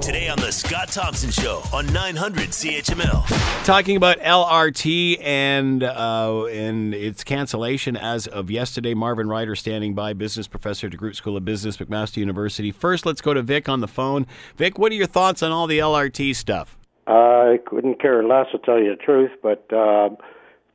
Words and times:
Today 0.00 0.28
on 0.28 0.38
the 0.38 0.52
Scott 0.52 0.88
Thompson 0.88 1.30
Show 1.30 1.62
on 1.72 1.90
900 1.92 2.50
CHML. 2.50 3.64
Talking 3.64 3.96
about 3.96 4.18
LRT 4.18 5.18
and 5.22 5.82
uh, 5.82 6.44
and 6.46 6.94
its 6.94 7.24
cancellation 7.24 7.96
as 7.96 8.26
of 8.26 8.50
yesterday. 8.50 8.94
Marvin 8.94 9.28
Ryder 9.28 9.56
standing 9.56 9.94
by, 9.94 10.12
business 10.12 10.46
professor 10.46 10.88
at 10.88 10.92
DeGroote 10.92 11.16
School 11.16 11.36
of 11.36 11.44
Business, 11.44 11.78
McMaster 11.78 12.18
University. 12.18 12.70
First, 12.70 13.06
let's 13.06 13.20
go 13.20 13.32
to 13.34 13.42
Vic 13.42 13.68
on 13.68 13.80
the 13.80 13.88
phone. 13.88 14.26
Vic, 14.56 14.78
what 14.78 14.92
are 14.92 14.94
your 14.94 15.06
thoughts 15.06 15.42
on 15.42 15.52
all 15.52 15.66
the 15.66 15.78
LRT 15.78 16.36
stuff? 16.36 16.76
I 17.06 17.58
couldn't 17.66 18.00
care 18.00 18.22
less 18.22 18.46
to 18.52 18.58
tell 18.58 18.78
you 18.78 18.90
the 18.90 19.02
truth, 19.02 19.30
but 19.42 19.72
uh, 19.72 20.10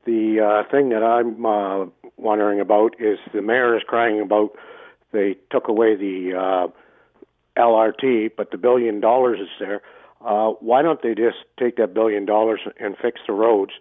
the 0.05 0.39
uh, 0.39 0.71
thing 0.71 0.89
that 0.89 1.03
I'm 1.03 1.45
uh, 1.45 1.85
wondering 2.17 2.59
about 2.59 2.95
is 2.99 3.19
the 3.33 3.41
mayor 3.41 3.77
is 3.77 3.83
crying 3.83 4.21
about 4.21 4.55
they 5.11 5.37
took 5.51 5.67
away 5.67 5.95
the 5.95 6.33
uh, 6.35 6.67
LRT, 7.59 8.31
but 8.37 8.51
the 8.51 8.57
billion 8.57 8.99
dollars 8.99 9.39
is 9.39 9.49
there. 9.59 9.81
Uh, 10.25 10.51
why 10.59 10.81
don't 10.81 11.01
they 11.01 11.13
just 11.15 11.37
take 11.59 11.77
that 11.77 11.93
billion 11.93 12.25
dollars 12.25 12.61
and 12.79 12.95
fix 13.01 13.21
the 13.27 13.33
roads? 13.33 13.71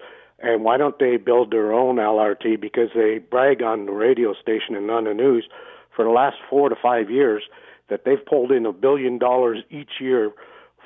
And 0.40 0.62
why 0.62 0.76
don't 0.76 0.98
they 0.98 1.16
build 1.16 1.50
their 1.50 1.72
own 1.72 1.96
LRT? 1.96 2.60
Because 2.60 2.90
they 2.94 3.18
brag 3.18 3.62
on 3.62 3.86
the 3.86 3.92
radio 3.92 4.34
station 4.34 4.76
and 4.76 4.90
on 4.90 5.04
the 5.04 5.14
news 5.14 5.48
for 5.94 6.04
the 6.04 6.10
last 6.10 6.36
four 6.48 6.68
to 6.68 6.76
five 6.80 7.10
years 7.10 7.42
that 7.88 8.04
they've 8.04 8.24
pulled 8.24 8.52
in 8.52 8.66
a 8.66 8.72
billion 8.72 9.18
dollars 9.18 9.58
each 9.70 10.00
year 10.00 10.30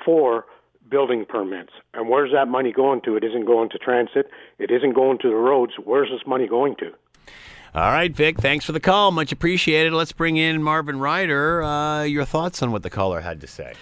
for 0.03 0.45
building 0.89 1.25
permits. 1.27 1.71
And 1.93 2.09
where's 2.09 2.31
that 2.33 2.47
money 2.47 2.71
going 2.71 3.01
to? 3.01 3.15
It 3.15 3.23
isn't 3.23 3.45
going 3.45 3.69
to 3.69 3.77
transit. 3.77 4.29
It 4.57 4.71
isn't 4.71 4.93
going 4.93 5.19
to 5.19 5.29
the 5.29 5.35
roads. 5.35 5.73
Where's 5.83 6.09
this 6.09 6.25
money 6.25 6.47
going 6.47 6.75
to? 6.77 6.91
All 7.75 7.89
right, 7.91 8.11
Vic, 8.15 8.37
thanks 8.37 8.65
for 8.65 8.71
the 8.71 8.79
call. 8.79 9.09
Much 9.09 9.31
appreciated. 9.31 9.93
Let's 9.93 10.11
bring 10.11 10.37
in 10.37 10.61
Marvin 10.61 10.99
Ryder. 10.99 11.63
Uh, 11.63 12.03
your 12.03 12.23
thoughts 12.23 12.61
on 12.61 12.71
what 12.71 12.83
the 12.83 12.89
caller 12.91 13.21
had 13.21 13.41
to 13.41 13.47
say? 13.47 13.73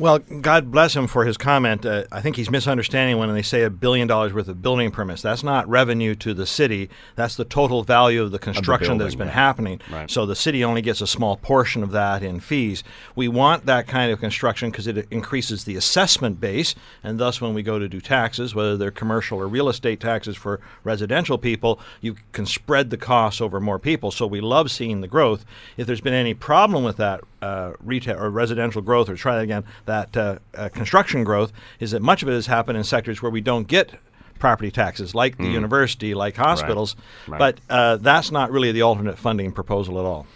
Well, 0.00 0.18
God 0.18 0.72
bless 0.72 0.96
him 0.96 1.06
for 1.06 1.24
his 1.24 1.36
comment. 1.36 1.86
Uh, 1.86 2.04
I 2.10 2.20
think 2.20 2.34
he's 2.34 2.50
misunderstanding 2.50 3.16
when 3.16 3.32
they 3.32 3.42
say 3.42 3.62
a 3.62 3.70
billion 3.70 4.08
dollars 4.08 4.32
worth 4.32 4.48
of 4.48 4.60
building 4.60 4.90
permits. 4.90 5.22
That's 5.22 5.44
not 5.44 5.68
revenue 5.68 6.16
to 6.16 6.34
the 6.34 6.46
city. 6.46 6.90
That's 7.14 7.36
the 7.36 7.44
total 7.44 7.84
value 7.84 8.20
of 8.22 8.32
the 8.32 8.40
construction 8.40 8.98
building, 8.98 9.06
that's 9.06 9.14
been 9.14 9.28
right. 9.28 9.34
happening. 9.34 9.80
Right. 9.88 10.10
So 10.10 10.26
the 10.26 10.34
city 10.34 10.64
only 10.64 10.82
gets 10.82 11.00
a 11.00 11.06
small 11.06 11.36
portion 11.36 11.84
of 11.84 11.92
that 11.92 12.24
in 12.24 12.40
fees. 12.40 12.82
We 13.14 13.28
want 13.28 13.66
that 13.66 13.86
kind 13.86 14.10
of 14.10 14.18
construction 14.18 14.72
because 14.72 14.88
it 14.88 15.06
increases 15.12 15.62
the 15.62 15.76
assessment 15.76 16.40
base, 16.40 16.74
and 17.04 17.20
thus 17.20 17.40
when 17.40 17.54
we 17.54 17.62
go 17.62 17.78
to 17.78 17.88
do 17.88 18.00
taxes, 18.00 18.52
whether 18.52 18.76
they're 18.76 18.90
commercial 18.90 19.38
or 19.38 19.46
real 19.46 19.68
estate 19.68 20.00
taxes 20.00 20.36
for 20.36 20.60
residential 20.82 21.38
people, 21.38 21.78
you 22.00 22.16
can 22.32 22.46
spread 22.46 22.90
the 22.90 22.96
costs 22.96 23.40
over 23.40 23.60
more 23.60 23.78
people. 23.78 24.10
So 24.10 24.26
we 24.26 24.40
love 24.40 24.72
seeing 24.72 25.02
the 25.02 25.08
growth. 25.08 25.44
If 25.76 25.86
there's 25.86 26.00
been 26.00 26.14
any 26.14 26.34
problem 26.34 26.82
with 26.82 26.96
that 26.96 27.20
uh, 27.44 27.72
retail 27.80 28.18
or 28.18 28.30
residential 28.30 28.80
growth, 28.80 29.08
or 29.08 29.16
try 29.16 29.36
that 29.36 29.42
again, 29.42 29.64
that 29.84 30.16
uh, 30.16 30.38
uh, 30.54 30.68
construction 30.70 31.24
growth 31.24 31.52
is 31.78 31.90
that 31.90 32.00
much 32.00 32.22
of 32.22 32.28
it 32.28 32.32
has 32.32 32.46
happened 32.46 32.78
in 32.78 32.84
sectors 32.84 33.20
where 33.20 33.30
we 33.30 33.40
don't 33.40 33.68
get 33.68 33.94
property 34.38 34.70
taxes, 34.70 35.14
like 35.14 35.36
the 35.38 35.46
university, 35.46 36.14
like 36.14 36.36
hospitals. 36.36 36.94
Mm. 36.94 37.32
Right. 37.32 37.38
But 37.38 37.60
uh, 37.70 37.96
that's 37.96 38.30
not 38.30 38.50
really 38.50 38.72
the 38.72 38.82
alternate 38.82 39.18
funding 39.18 39.52
proposal 39.52 39.98
at 39.98 40.04
all. 40.04 40.26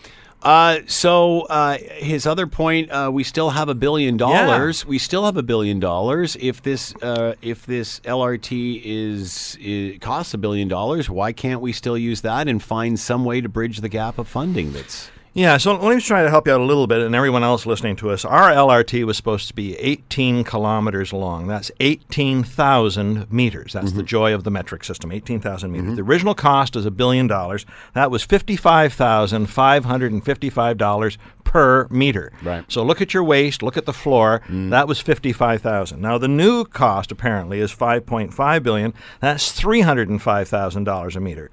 Uh, 0.41 0.79
so 0.87 1.43
uh, 1.43 1.79
his 1.79 2.25
other 2.25 2.47
point, 2.47 2.91
uh, 2.91 3.11
we 3.13 3.25
still 3.25 3.51
have 3.51 3.69
a 3.69 3.75
billion 3.75 4.17
dollars. 4.17 4.87
We 4.87 4.99
still 4.99 5.25
have 5.25 5.37
a 5.37 5.43
billion 5.43 5.81
dollars. 5.81 6.37
If 6.39 6.63
this 6.63 6.95
uh, 7.03 7.35
if 7.43 7.67
this 7.67 8.01
LRT 8.01 8.81
is, 8.85 9.59
is 9.61 9.99
costs 9.99 10.35
a 10.35 10.39
billion 10.39 10.69
dollars, 10.69 11.11
why 11.11 11.33
can't 11.33 11.61
we 11.61 11.73
still 11.73 11.99
use 11.99 12.21
that 12.21 12.47
and 12.47 12.63
find 12.63 13.01
some 13.01 13.25
way 13.25 13.41
to 13.41 13.49
bridge 13.49 13.79
the 13.81 13.89
gap 13.89 14.17
of 14.19 14.29
funding 14.29 14.73
that's 14.73 15.11
Yeah, 15.35 15.59
so 15.59 15.77
let 15.77 15.95
me 15.95 16.01
try 16.01 16.23
to 16.23 16.31
help 16.31 16.47
you 16.47 16.55
out 16.55 16.61
a 16.61 16.65
little 16.65 16.87
bit, 16.87 17.01
and 17.01 17.15
everyone 17.15 17.45
else 17.45 17.67
listening 17.67 17.97
to 17.97 18.11
us. 18.11 18.25
Our 18.25 18.51
LRT 18.51 19.05
was 19.05 19.17
supposed 19.17 19.49
to 19.49 19.55
be 19.55 19.77
18 19.77 20.43
kilometers 20.43 21.13
long. 21.13 21.47
That's 21.47 21.71
18,000 21.81 23.31
meters. 23.31 23.75
That's 23.75 23.93
the 23.93 23.99
mm-hmm. 23.99 24.07
joy 24.07 24.35
of 24.35 24.45
the 24.45 24.51
metric 24.51 24.85
system, 24.85 25.13
18,000 25.13 25.71
meters. 25.71 25.87
Mm-hmm. 25.87 25.97
The 25.97 26.03
original 26.03 26.35
cost 26.35 26.77
is 26.77 26.87
a 26.87 26.91
billion 26.91 27.27
dollars. 27.27 27.67
That 27.95 28.11
was 28.11 28.27
$55,555 28.27 31.19
per 31.45 31.87
meter. 31.89 32.33
Right. 32.43 32.65
So 32.69 32.83
look 32.83 33.01
at 33.01 33.15
your 33.15 33.25
waist, 33.25 33.63
look 33.63 33.77
at 33.77 33.87
the 33.87 33.93
floor. 33.93 34.43
Mm. 34.49 34.71
That 34.71 34.89
was 34.89 35.01
55,000. 35.01 36.01
Now 36.01 36.19
the 36.19 36.29
new 36.29 36.65
cost 36.65 37.11
apparently 37.11 37.59
is 37.61 37.75
5.5 37.75 38.63
billion. 38.63 38.95
That's 39.21 39.59
$305,000 39.59 41.17
a 41.17 41.21
meter. 41.21 41.51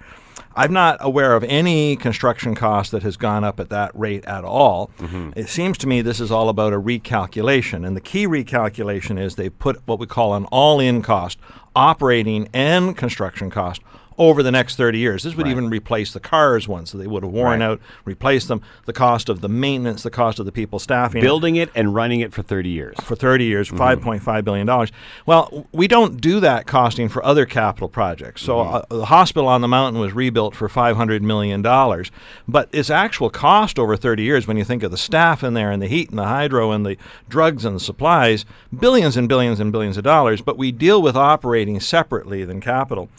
I'm 0.56 0.72
not 0.72 0.98
aware 1.02 1.36
of 1.36 1.44
any 1.44 1.96
construction 1.96 2.56
cost 2.56 2.92
that 2.92 3.04
has 3.04 3.18
gone 3.18 3.44
up 3.44 3.60
at 3.60 3.70
that 3.70 3.92
rate 3.94 4.26
at 4.26 4.44
all. 4.44 4.90
Mm-hmm. 5.00 5.32
It 5.36 5.50
seems 5.50 5.78
to 5.80 5.88
me 5.88 6.02
this 6.02 6.20
is 6.20 6.32
all 6.32 6.48
about 6.50 6.74
a 6.74 6.80
recalculation. 6.80 7.86
And 7.86 7.96
the 7.96 8.02
key 8.02 8.26
recalculation 8.26 9.20
is 9.20 9.36
they 9.36 9.50
put 9.50 9.86
what 9.86 10.00
we 10.00 10.08
call 10.08 10.34
an 10.34 10.46
all 10.46 10.80
in 10.80 11.02
cost, 11.02 11.40
operating 11.76 12.48
and 12.54 12.96
construction 12.96 13.50
cost. 13.50 13.82
Over 14.18 14.42
the 14.44 14.52
next 14.52 14.78
30 14.78 14.98
years. 15.00 15.24
This 15.24 15.36
would 15.36 15.46
even 15.48 15.70
replace 15.70 16.14
the 16.14 16.22
cars 16.22 16.68
once 16.70 16.94
they 16.94 17.06
would 17.06 17.24
have 17.24 17.32
worn 17.34 17.60
Right. 17.60 17.66
out, 17.66 17.82
replace 18.06 18.46
them, 18.48 18.62
the 18.86 18.94
cost 18.94 19.28
of 19.28 19.42
the 19.42 19.50
maintenance, 19.50 20.04
the 20.04 20.10
cost 20.10 20.40
of 20.40 20.46
the 20.46 20.54
people 20.54 20.80
staffing. 20.80 21.22
it 21.22 21.26
building 21.26 21.58
it 21.58 21.70
and 21.76 21.94
running 21.94 22.22
it 22.22 22.32
for 22.32 22.42
thirty 22.42 22.70
years. 22.70 22.96
for 23.04 23.16
30 23.16 23.44
years, 23.46 23.70
Mm-hmm. 23.70 24.08
$5.5 24.08 24.44
billion. 24.46 24.88
Well, 25.26 25.68
we 25.74 25.88
don't 25.90 26.22
do 26.22 26.40
that 26.40 26.66
costing 26.66 27.10
for 27.10 27.26
other 27.26 27.46
capital 27.46 27.90
projects. 27.90 28.42
So 28.42 28.58
Mm-hmm. 28.60 28.76
uh, 28.76 28.98
the 29.00 29.06
hospital 29.06 29.50
on 29.50 29.60
the 29.62 29.68
mountain 29.68 30.00
was 30.00 30.14
rebuilt 30.14 30.56
for 30.56 30.70
$500 30.70 31.22
million. 31.22 31.62
But 32.48 32.70
its 32.72 32.90
actual 32.90 33.30
cost 33.30 33.78
over 33.78 33.98
30 33.98 34.24
years, 34.24 34.48
when 34.48 34.56
you 34.56 34.64
think 34.64 34.82
of 34.84 34.92
the 34.92 34.98
staff 34.98 35.44
in 35.44 35.56
there 35.56 35.72
and 35.72 35.82
the 35.82 35.88
heat 35.88 36.10
and 36.10 36.18
the 36.20 36.24
hydro 36.26 36.72
and 36.72 36.86
the 36.86 36.96
drugs 37.28 37.66
and 37.66 37.76
the 37.76 37.80
supplies, 37.82 38.46
billions 38.78 39.18
and 39.18 39.28
billions 39.28 39.60
and 39.60 39.72
billions 39.74 39.98
of 39.98 40.04
dollars. 40.06 40.42
But 40.42 40.58
we 40.58 40.72
deal 40.72 41.02
with 41.02 41.18
operating 41.18 41.80
separately 41.82 42.46
than 42.46 42.62
capital. 42.62 43.10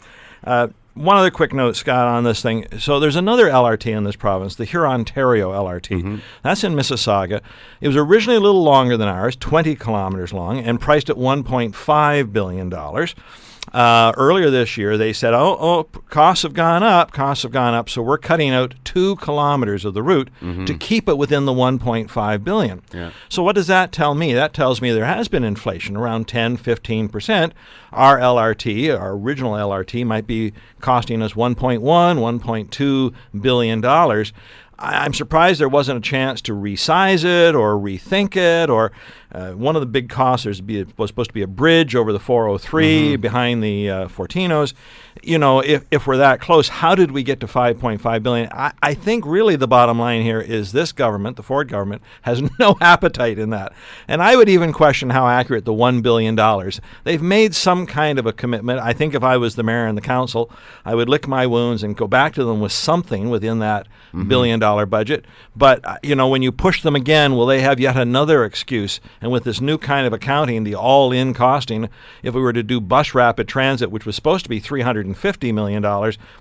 Uh, 0.43 0.67
one 0.97 1.17
other 1.17 1.31
quick 1.31 1.53
note, 1.53 1.75
Scott, 1.75 2.07
on 2.07 2.23
this 2.23 2.41
thing. 2.41 2.65
So 2.79 2.99
there's 2.99 3.15
another 3.15 3.47
LRT 3.47 3.95
in 3.95 4.03
this 4.03 4.15
province, 4.15 4.55
the 4.55 4.65
Hurontario 4.65 5.51
LRT. 5.51 5.99
Mm-hmm. 6.01 6.17
That's 6.43 6.63
in 6.63 6.73
Mississauga. 6.73 7.41
It 7.81 7.87
was 7.87 7.97
originally 7.97 8.37
a 8.37 8.41
little 8.41 8.63
longer 8.63 8.97
than 8.97 9.07
ours, 9.07 9.35
20 9.35 9.75
kilometers 9.75 10.33
long, 10.33 10.59
and 10.59 10.81
priced 10.81 11.09
at 11.09 11.15
1.5 11.15 12.33
billion 12.33 12.69
dollars. 12.69 13.15
Uh, 13.77 14.11
earlier 14.17 14.49
this 14.49 14.75
year, 14.75 14.97
they 14.97 15.13
said, 15.13 15.35
"Oh, 15.35 15.55
oh, 15.59 15.83
costs 16.09 16.41
have 16.41 16.55
gone 16.55 16.81
up. 16.81 17.11
Costs 17.11 17.43
have 17.43 17.51
gone 17.51 17.75
up. 17.75 17.89
So 17.89 18.01
we're 18.01 18.17
cutting 18.17 18.49
out 18.49 18.73
two 18.83 19.17
kilometers 19.17 19.85
of 19.85 19.93
the 19.93 20.01
route 20.01 20.31
to 20.65 20.73
keep 20.73 21.07
it 21.07 21.15
within 21.15 21.45
the 21.45 21.53
1.5 21.53 22.43
billion." 22.43 22.81
Yeah. 22.91 23.11
So 23.29 23.43
what 23.43 23.53
does 23.53 23.67
that 23.67 23.91
tell 23.91 24.15
me? 24.15 24.33
That 24.33 24.51
tells 24.55 24.81
me 24.81 24.91
there 24.91 25.05
has 25.05 25.27
been 25.27 25.43
inflation 25.43 25.95
around 25.95 26.27
10, 26.27 26.57
15 26.57 27.07
percent. 27.07 27.53
Our 27.93 28.17
LRT, 28.17 28.99
our 28.99 29.11
original 29.11 29.53
LRT, 29.53 30.03
might 30.07 30.25
be 30.25 30.53
costing 30.81 31.21
us 31.21 31.33
1.1, 31.33 31.79
1.2 31.79 33.13
billion 33.39 33.79
dollars. 33.79 34.33
I'm 34.79 35.13
surprised 35.13 35.59
there 35.59 35.69
wasn't 35.69 35.97
a 35.99 36.09
chance 36.09 36.41
to 36.43 36.53
resize 36.53 37.23
it 37.23 37.55
or 37.55 37.75
rethink 37.75 38.35
it. 38.35 38.69
Or 38.69 38.91
uh, 39.31 39.51
one 39.51 39.75
of 39.75 39.81
the 39.81 39.87
big 39.87 40.09
costs 40.09 40.45
there's 40.45 40.61
be 40.61 40.85
was 40.97 41.09
supposed 41.09 41.29
to 41.29 41.33
be 41.33 41.41
a 41.41 41.47
bridge 41.47 41.95
over 41.95 42.13
the 42.13 42.19
403 42.19 43.17
behind 43.17 43.63
the 43.63 43.89
uh, 43.89 44.07
Fortinos. 44.07 44.73
You 45.23 45.37
know, 45.37 45.59
if, 45.59 45.83
if 45.91 46.07
we're 46.07 46.17
that 46.17 46.39
close, 46.39 46.69
how 46.69 46.95
did 46.95 47.11
we 47.11 47.23
get 47.23 47.39
to 47.41 47.47
5.5 47.47 48.23
billion? 48.23 48.49
I, 48.53 48.71
I 48.81 48.93
think 48.93 49.25
really 49.25 49.55
the 49.55 49.67
bottom 49.67 49.99
line 49.99 50.21
here 50.21 50.39
is 50.39 50.71
this 50.71 50.91
government, 50.91 51.35
the 51.35 51.43
Ford 51.43 51.67
government, 51.67 52.01
has 52.21 52.41
no 52.59 52.77
appetite 52.79 53.39
in 53.39 53.49
that. 53.49 53.73
And 54.07 54.21
I 54.21 54.35
would 54.35 54.47
even 54.47 54.71
question 54.71 55.09
how 55.09 55.27
accurate 55.27 55.65
the 55.65 55.73
$1 55.73 56.01
billion. 56.01 56.37
They've 57.03 57.21
made 57.21 57.55
some 57.55 57.85
kind 57.85 58.19
of 58.19 58.25
a 58.25 58.33
commitment. 58.33 58.79
I 58.79 58.93
think 58.93 59.13
if 59.13 59.23
I 59.23 59.37
was 59.37 59.55
the 59.55 59.63
mayor 59.63 59.87
and 59.87 59.97
the 59.97 60.01
council, 60.01 60.51
I 60.85 60.95
would 60.95 61.09
lick 61.09 61.27
my 61.27 61.47
wounds 61.47 61.83
and 61.83 61.97
go 61.97 62.07
back 62.07 62.33
to 62.35 62.43
them 62.43 62.61
with 62.61 62.71
something 62.71 63.29
within 63.29 63.59
that 63.59 63.87
billion 64.27 64.59
dollar 64.59 64.85
budget. 64.85 65.25
But, 65.55 65.85
uh, 65.85 65.97
you 66.01 66.15
know, 66.15 66.27
when 66.27 66.41
you 66.41 66.51
push 66.51 66.81
them 66.81 66.95
again, 66.95 67.35
will 67.35 67.45
they 67.45 67.61
have 67.61 67.79
yet 67.79 67.97
another 67.97 68.43
excuse? 68.45 68.99
And 69.27 69.33
with 69.33 69.43
this 69.43 69.59
new 69.59 69.77
kind 69.77 70.07
of 70.07 70.13
accounting, 70.13 70.63
the 70.63 70.75
all 70.75 71.11
in 71.11 71.33
costing, 71.33 71.89
if 72.23 72.33
we 72.33 72.39
were 72.39 72.53
to 72.53 72.63
do 72.63 72.79
bus 72.79 73.13
rapid 73.13 73.45
transit, 73.45 73.91
which 73.91 74.05
was 74.05 74.15
supposed 74.15 74.45
to 74.45 74.49
be 74.49 74.61
$350 74.61 75.53
million, 75.53 75.83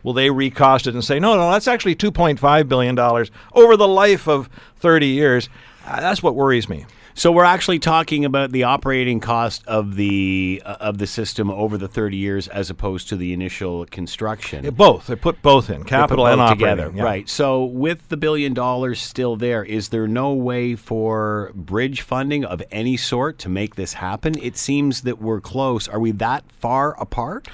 will 0.04 0.12
they 0.12 0.30
recost 0.30 0.86
it 0.86 0.94
and 0.94 1.04
say, 1.04 1.18
no, 1.18 1.34
no, 1.34 1.50
that's 1.50 1.66
actually 1.66 1.96
$2.5 1.96 2.68
billion 2.68 2.96
over 2.96 3.76
the 3.76 3.88
life 3.88 4.28
of 4.28 4.48
30 4.76 5.04
years? 5.08 5.48
Uh, 5.84 5.98
that's 5.98 6.22
what 6.22 6.36
worries 6.36 6.68
me. 6.68 6.86
So 7.18 7.32
we're 7.32 7.44
actually 7.44 7.78
talking 7.78 8.26
about 8.26 8.52
the 8.52 8.64
operating 8.64 9.20
cost 9.20 9.66
of 9.66 9.96
the 9.96 10.60
uh, 10.66 10.76
of 10.80 10.98
the 10.98 11.06
system 11.06 11.50
over 11.50 11.78
the 11.78 11.88
30 11.88 12.14
years, 12.14 12.46
as 12.46 12.68
opposed 12.68 13.08
to 13.08 13.16
the 13.16 13.32
initial 13.32 13.86
construction. 13.86 14.64
Yeah, 14.64 14.70
both. 14.70 15.06
They 15.06 15.16
put 15.16 15.40
both 15.40 15.70
in 15.70 15.84
capital 15.84 16.26
and 16.26 16.42
operating. 16.42 16.76
together, 16.76 16.92
yeah. 16.94 17.02
right? 17.02 17.26
So 17.26 17.64
with 17.64 18.10
the 18.10 18.18
billion 18.18 18.52
dollars 18.52 19.00
still 19.00 19.34
there, 19.34 19.64
is 19.64 19.88
there 19.88 20.06
no 20.06 20.34
way 20.34 20.76
for 20.76 21.52
bridge 21.54 22.02
funding 22.02 22.44
of 22.44 22.62
any 22.70 22.98
sort 22.98 23.38
to 23.38 23.48
make 23.48 23.76
this 23.76 23.94
happen? 23.94 24.38
It 24.38 24.58
seems 24.58 25.00
that 25.00 25.18
we're 25.18 25.40
close. 25.40 25.88
Are 25.88 25.98
we 25.98 26.10
that 26.10 26.44
far 26.52 27.00
apart? 27.00 27.48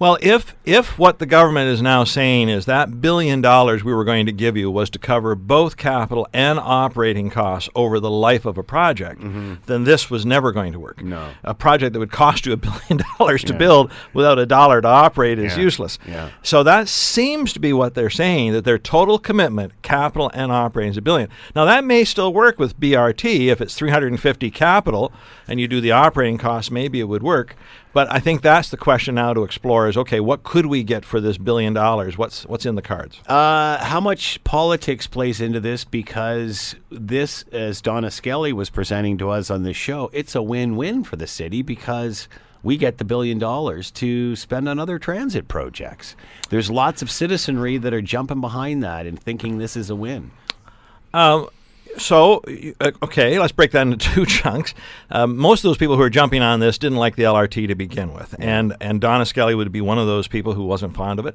Well, 0.00 0.16
if 0.22 0.54
if 0.64 0.96
what 0.98 1.18
the 1.18 1.26
government 1.26 1.68
is 1.70 1.82
now 1.82 2.04
saying 2.04 2.48
is 2.48 2.66
that 2.66 3.00
billion 3.00 3.40
dollars 3.40 3.82
we 3.82 3.92
were 3.92 4.04
going 4.04 4.26
to 4.26 4.32
give 4.32 4.56
you 4.56 4.70
was 4.70 4.90
to 4.90 4.98
cover 4.98 5.34
both 5.34 5.76
capital 5.76 6.28
and 6.32 6.58
operating 6.60 7.30
costs 7.30 7.68
over 7.74 7.98
the 7.98 8.10
life 8.10 8.44
of 8.46 8.56
a 8.58 8.62
project, 8.62 8.78
project, 9.20 9.66
then 9.66 9.82
this 9.84 10.08
was 10.08 10.24
never 10.24 10.52
going 10.52 10.72
to 10.72 10.78
work. 10.78 11.02
No. 11.02 11.30
A 11.42 11.52
project 11.52 11.94
that 11.94 11.98
would 11.98 12.12
cost 12.12 12.46
you 12.46 12.52
a 12.52 12.56
billion 12.68 13.02
dollars 13.18 13.42
to 13.44 13.52
build 13.54 13.90
without 14.14 14.38
a 14.38 14.46
dollar 14.46 14.80
to 14.80 14.86
operate 14.86 15.38
is 15.38 15.56
Yeah. 15.56 15.62
useless. 15.64 15.98
Yeah. 16.06 16.30
So 16.42 16.62
that 16.62 16.86
seems 16.88 17.52
to 17.54 17.58
be 17.58 17.72
what 17.72 17.94
they're 17.94 18.08
saying 18.08 18.52
that 18.52 18.64
their 18.64 18.78
total 18.78 19.18
commitment, 19.18 19.72
capital 19.82 20.30
and 20.32 20.52
operating, 20.52 20.92
is 20.92 20.96
a 20.96 21.02
billion. 21.02 21.28
Now 21.56 21.64
that 21.64 21.82
may 21.84 22.04
still 22.04 22.32
work 22.32 22.58
with 22.58 22.78
BRT 22.78 23.48
if 23.48 23.60
it's 23.60 23.74
350 23.74 24.50
capital 24.52 25.12
and 25.48 25.58
you 25.58 25.66
do 25.66 25.80
the 25.80 25.90
operating 25.90 26.38
costs, 26.38 26.70
maybe 26.70 27.00
it 27.00 27.08
would 27.08 27.22
work. 27.24 27.56
But 27.92 28.12
I 28.12 28.20
think 28.20 28.42
that's 28.42 28.70
the 28.70 28.76
question 28.76 29.14
now 29.14 29.32
to 29.34 29.44
explore: 29.44 29.88
is 29.88 29.96
okay, 29.96 30.20
what 30.20 30.42
could 30.42 30.66
we 30.66 30.82
get 30.82 31.04
for 31.04 31.20
this 31.20 31.38
billion 31.38 31.72
dollars? 31.72 32.18
What's 32.18 32.44
what's 32.46 32.66
in 32.66 32.74
the 32.74 32.82
cards? 32.82 33.20
Uh, 33.26 33.82
how 33.84 34.00
much 34.00 34.42
politics 34.44 35.06
plays 35.06 35.40
into 35.40 35.60
this? 35.60 35.84
Because 35.84 36.76
this, 36.90 37.44
as 37.50 37.80
Donna 37.80 38.10
Skelly 38.10 38.52
was 38.52 38.70
presenting 38.70 39.18
to 39.18 39.30
us 39.30 39.50
on 39.50 39.62
this 39.62 39.76
show, 39.76 40.10
it's 40.12 40.34
a 40.34 40.42
win-win 40.42 41.04
for 41.04 41.16
the 41.16 41.26
city 41.26 41.62
because 41.62 42.28
we 42.62 42.76
get 42.76 42.98
the 42.98 43.04
billion 43.04 43.38
dollars 43.38 43.90
to 43.92 44.36
spend 44.36 44.68
on 44.68 44.78
other 44.78 44.98
transit 44.98 45.48
projects. 45.48 46.16
There's 46.50 46.70
lots 46.70 47.02
of 47.02 47.10
citizenry 47.10 47.78
that 47.78 47.94
are 47.94 48.02
jumping 48.02 48.40
behind 48.40 48.82
that 48.82 49.06
and 49.06 49.18
thinking 49.18 49.58
this 49.58 49.76
is 49.76 49.90
a 49.90 49.96
win. 49.96 50.32
So, 51.96 52.42
uh, 52.80 52.92
okay, 53.02 53.38
let's 53.38 53.52
break 53.52 53.72
that 53.72 53.82
into 53.86 53.96
two 53.96 54.24
chunks. 54.26 54.74
Um, 55.10 55.36
most 55.36 55.60
of 55.60 55.68
those 55.70 55.78
people 55.78 55.96
who 55.96 56.02
are 56.02 56.10
jumping 56.10 56.42
on 56.42 56.60
this 56.60 56.78
didn't 56.78 56.98
like 56.98 57.16
the 57.16 57.24
LRT 57.24 57.66
to 57.68 57.74
begin 57.74 58.12
with, 58.14 58.34
and 58.38 58.76
and 58.80 59.00
Donna 59.00 59.24
Skelly 59.26 59.54
would 59.54 59.72
be 59.72 59.80
one 59.80 59.98
of 59.98 60.06
those 60.06 60.28
people 60.28 60.54
who 60.54 60.64
wasn't 60.64 60.94
fond 60.94 61.18
of 61.18 61.26
it. 61.26 61.34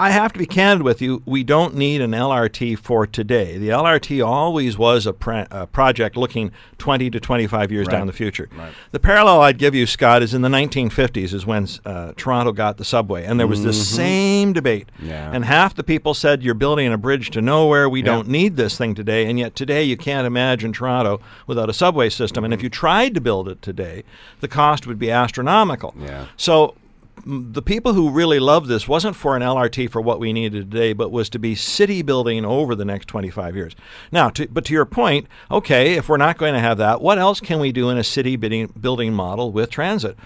I 0.00 0.10
have 0.10 0.32
to 0.32 0.38
be 0.38 0.46
candid 0.46 0.82
with 0.84 1.00
you. 1.00 1.22
We 1.24 1.44
don't 1.44 1.74
need 1.76 2.00
an 2.00 2.10
LRT 2.10 2.78
for 2.80 3.06
today. 3.06 3.56
The 3.56 3.68
LRT 3.68 4.26
always 4.26 4.76
was 4.76 5.06
a, 5.06 5.12
pre- 5.12 5.46
a 5.50 5.66
project 5.68 6.16
looking 6.16 6.50
20 6.78 7.08
to 7.10 7.20
25 7.20 7.70
years 7.70 7.86
down 7.86 8.08
the 8.08 8.12
future. 8.12 8.48
The 8.90 8.98
parallel 8.98 9.40
I'd 9.42 9.58
give 9.58 9.74
you, 9.76 9.86
Scott, 9.86 10.22
is 10.22 10.34
in 10.34 10.42
the 10.42 10.48
1950s 10.48 11.32
is 11.32 11.46
when 11.46 11.68
uh, 11.84 12.12
Toronto 12.16 12.50
got 12.52 12.78
the 12.78 12.84
subway, 12.84 13.24
and 13.24 13.38
there 13.38 13.46
was 13.46 13.62
this 13.62 13.88
same 13.88 14.52
debate, 14.52 14.88
Yeah. 15.00 15.30
and 15.32 15.44
half 15.44 15.74
the 15.76 15.84
people 15.84 16.14
said 16.14 16.42
you're 16.42 16.54
building 16.54 16.92
a 16.92 16.98
bridge 16.98 17.30
to 17.30 17.40
nowhere. 17.40 17.88
We 17.88 18.02
don't 18.02 18.26
need 18.28 18.56
this 18.56 18.76
thing 18.76 18.94
today. 18.96 19.26
And 19.26 19.38
yet 19.38 19.54
today 19.54 19.84
you 19.92 19.96
can't 19.96 20.26
imagine 20.26 20.72
Toronto 20.72 21.20
without 21.46 21.70
a 21.70 21.72
subway 21.72 22.08
system. 22.08 22.42
And 22.44 22.52
if 22.52 22.62
you 22.62 22.68
tried 22.68 23.14
to 23.14 23.20
build 23.20 23.48
it 23.48 23.62
today, 23.62 24.02
the 24.40 24.48
cost 24.48 24.86
would 24.86 24.98
be 24.98 25.10
astronomical. 25.10 25.94
Yeah. 25.96 26.26
So 26.36 26.74
the 27.24 27.62
people 27.62 27.94
who 27.94 28.10
really 28.10 28.38
loved 28.38 28.68
this 28.68 28.88
wasn't 28.88 29.16
for 29.16 29.36
an 29.36 29.42
LRT 29.42 29.90
for 29.90 30.00
what 30.00 30.18
we 30.18 30.32
needed 30.32 30.70
today, 30.70 30.92
but 30.92 31.10
was 31.10 31.28
to 31.30 31.38
be 31.38 31.54
city 31.54 32.02
building 32.02 32.44
over 32.44 32.74
the 32.74 32.84
next 32.84 33.06
25 33.06 33.54
years. 33.54 33.76
Now, 34.10 34.30
to, 34.30 34.48
but 34.48 34.64
to 34.66 34.72
your 34.72 34.84
point, 34.84 35.26
okay, 35.50 35.94
if 35.94 36.08
we're 36.08 36.16
not 36.16 36.38
going 36.38 36.54
to 36.54 36.60
have 36.60 36.78
that, 36.78 37.00
what 37.00 37.18
else 37.18 37.40
can 37.40 37.60
we 37.60 37.72
do 37.72 37.90
in 37.90 37.98
a 37.98 38.04
city 38.04 38.36
building, 38.36 38.72
building 38.78 39.12
model 39.12 39.52
with 39.52 39.70
transit? 39.70 40.16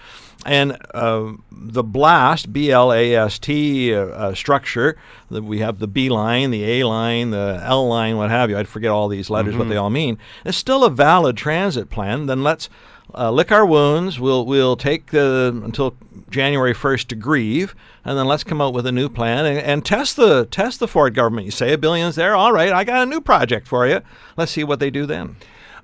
And 0.45 0.77
uh, 0.93 1.33
the 1.51 1.83
BLAST, 1.83 2.53
B 2.53 2.71
L 2.71 2.93
A 2.93 3.15
S 3.15 3.39
T 3.39 3.93
uh, 3.93 4.05
uh, 4.05 4.33
structure, 4.33 4.95
that 5.29 5.43
we 5.43 5.59
have 5.59 5.79
the 5.79 5.87
B 5.87 6.09
line, 6.09 6.51
the 6.51 6.63
A 6.63 6.83
line, 6.85 7.31
the 7.31 7.59
L 7.63 7.87
line, 7.87 8.17
what 8.17 8.29
have 8.29 8.49
you. 8.49 8.57
I'd 8.57 8.67
forget 8.67 8.91
all 8.91 9.07
these 9.07 9.29
letters, 9.29 9.57
what 9.57 9.67
they 9.67 9.77
all 9.77 9.89
mean. 9.89 10.17
It's 10.45 10.57
still 10.57 10.83
a 10.83 10.89
valid 10.89 11.37
transit 11.37 11.89
plan. 11.89 12.27
Then 12.27 12.43
let's 12.43 12.69
uh, 13.13 13.31
lick 13.31 13.51
our 13.51 13.65
wounds. 13.65 14.19
We'll 14.19 14.45
we'll 14.45 14.75
take 14.75 15.07
the 15.07 15.59
until 15.63 15.95
January 16.29 16.73
first 16.73 17.09
to 17.09 17.15
grieve, 17.15 17.75
and 18.03 18.17
then 18.17 18.27
let's 18.27 18.43
come 18.43 18.61
out 18.61 18.73
with 18.73 18.85
a 18.85 18.91
new 18.91 19.09
plan 19.09 19.45
and, 19.45 19.57
and 19.59 19.85
test 19.85 20.15
the 20.15 20.45
test 20.45 20.79
the 20.79 20.87
Ford 20.87 21.13
government. 21.13 21.45
You 21.45 21.51
say 21.51 21.73
a 21.73 21.77
billion's 21.77 22.15
there, 22.15 22.35
all 22.35 22.53
right. 22.53 22.71
I 22.71 22.83
got 22.83 23.03
a 23.03 23.05
new 23.05 23.21
project 23.21 23.67
for 23.67 23.87
you. 23.87 24.01
Let's 24.35 24.51
see 24.51 24.63
what 24.63 24.79
they 24.79 24.89
do 24.89 25.05
then. 25.05 25.37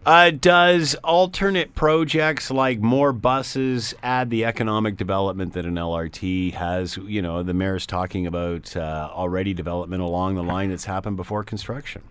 Uh, 0.06 0.32
does 0.32 0.96
alternate 0.96 1.76
projects 1.76 2.52
like 2.52 2.80
more 2.82 3.14
buses 3.14 3.96
add 4.04 4.30
the 4.30 4.44
economic 4.44 4.98
development 4.98 5.54
that 5.54 5.66
an 5.66 5.76
LRT 5.76 6.54
has? 6.56 6.98
You 6.98 7.22
know, 7.22 7.42
the 7.42 7.54
mayor's 7.54 7.86
talking 7.86 8.28
about 8.28 8.76
uh, 8.76 9.10
already 9.14 9.54
development 9.54 10.04
along 10.04 10.36
the 10.36 10.44
line 10.44 10.72
that's 10.72 10.86
happened 10.86 11.16
before 11.16 11.46
construction. 11.46 12.02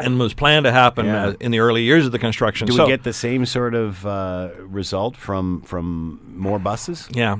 And 0.00 0.18
was 0.18 0.34
planned 0.34 0.64
to 0.64 0.72
happen 0.72 1.06
Yeah. 1.06 1.26
uh, 1.26 1.32
in 1.38 1.52
the 1.52 1.60
early 1.60 1.82
years 1.84 2.04
of 2.04 2.10
the 2.10 2.18
construction. 2.18 2.66
Do 2.66 2.72
So- 2.72 2.84
we 2.84 2.90
get 2.90 3.04
the 3.04 3.12
same 3.12 3.46
sort 3.46 3.74
of 3.76 4.04
uh, 4.04 4.48
result 4.58 5.16
from 5.16 5.60
from 5.62 6.20
more 6.36 6.58
buses? 6.58 7.08
Yeah, 7.12 7.36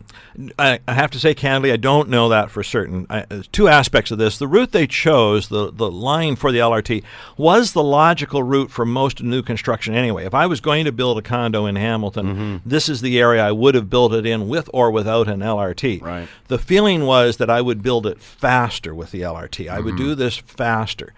I, 0.56 0.78
I 0.86 0.94
have 0.94 1.10
to 1.10 1.18
say 1.18 1.34
candidly, 1.34 1.72
I 1.72 1.76
don't 1.76 2.08
know 2.08 2.28
that 2.28 2.52
for 2.52 2.62
certain. 2.62 3.06
I, 3.10 3.24
there's 3.28 3.48
two 3.48 3.66
aspects 3.66 4.12
of 4.12 4.18
this: 4.18 4.38
the 4.38 4.46
route 4.46 4.70
they 4.70 4.86
chose, 4.86 5.48
the 5.48 5.72
the 5.72 5.90
line 5.90 6.36
for 6.36 6.52
the 6.52 6.58
LRT, 6.60 7.02
was 7.36 7.72
the 7.72 7.82
logical 7.82 8.44
route 8.44 8.70
for 8.70 8.84
most 8.86 9.20
new 9.20 9.42
construction 9.42 9.92
anyway. 9.94 10.24
If 10.24 10.34
I 10.34 10.46
was 10.46 10.60
going 10.60 10.84
to 10.84 10.92
build 10.92 11.18
a 11.18 11.22
condo 11.22 11.66
in 11.66 11.74
Hamilton, 11.74 12.62
this 12.64 12.88
is 12.88 13.00
the 13.00 13.18
area 13.18 13.44
I 13.44 13.50
would 13.50 13.74
have 13.74 13.90
built 13.90 14.12
it 14.14 14.26
in 14.26 14.46
with 14.48 14.70
or 14.72 14.92
without 14.92 15.26
an 15.26 15.40
LRT. 15.40 16.00
Right. 16.02 16.28
The 16.46 16.58
feeling 16.58 17.04
was 17.04 17.38
that 17.38 17.50
I 17.50 17.60
would 17.60 17.82
build 17.82 18.06
it 18.06 18.20
faster 18.20 18.94
with 18.94 19.10
the 19.10 19.22
LRT. 19.22 19.68
I 19.68 19.80
would 19.80 19.96
do 19.96 20.14
this 20.14 20.36
faster. 20.36 21.12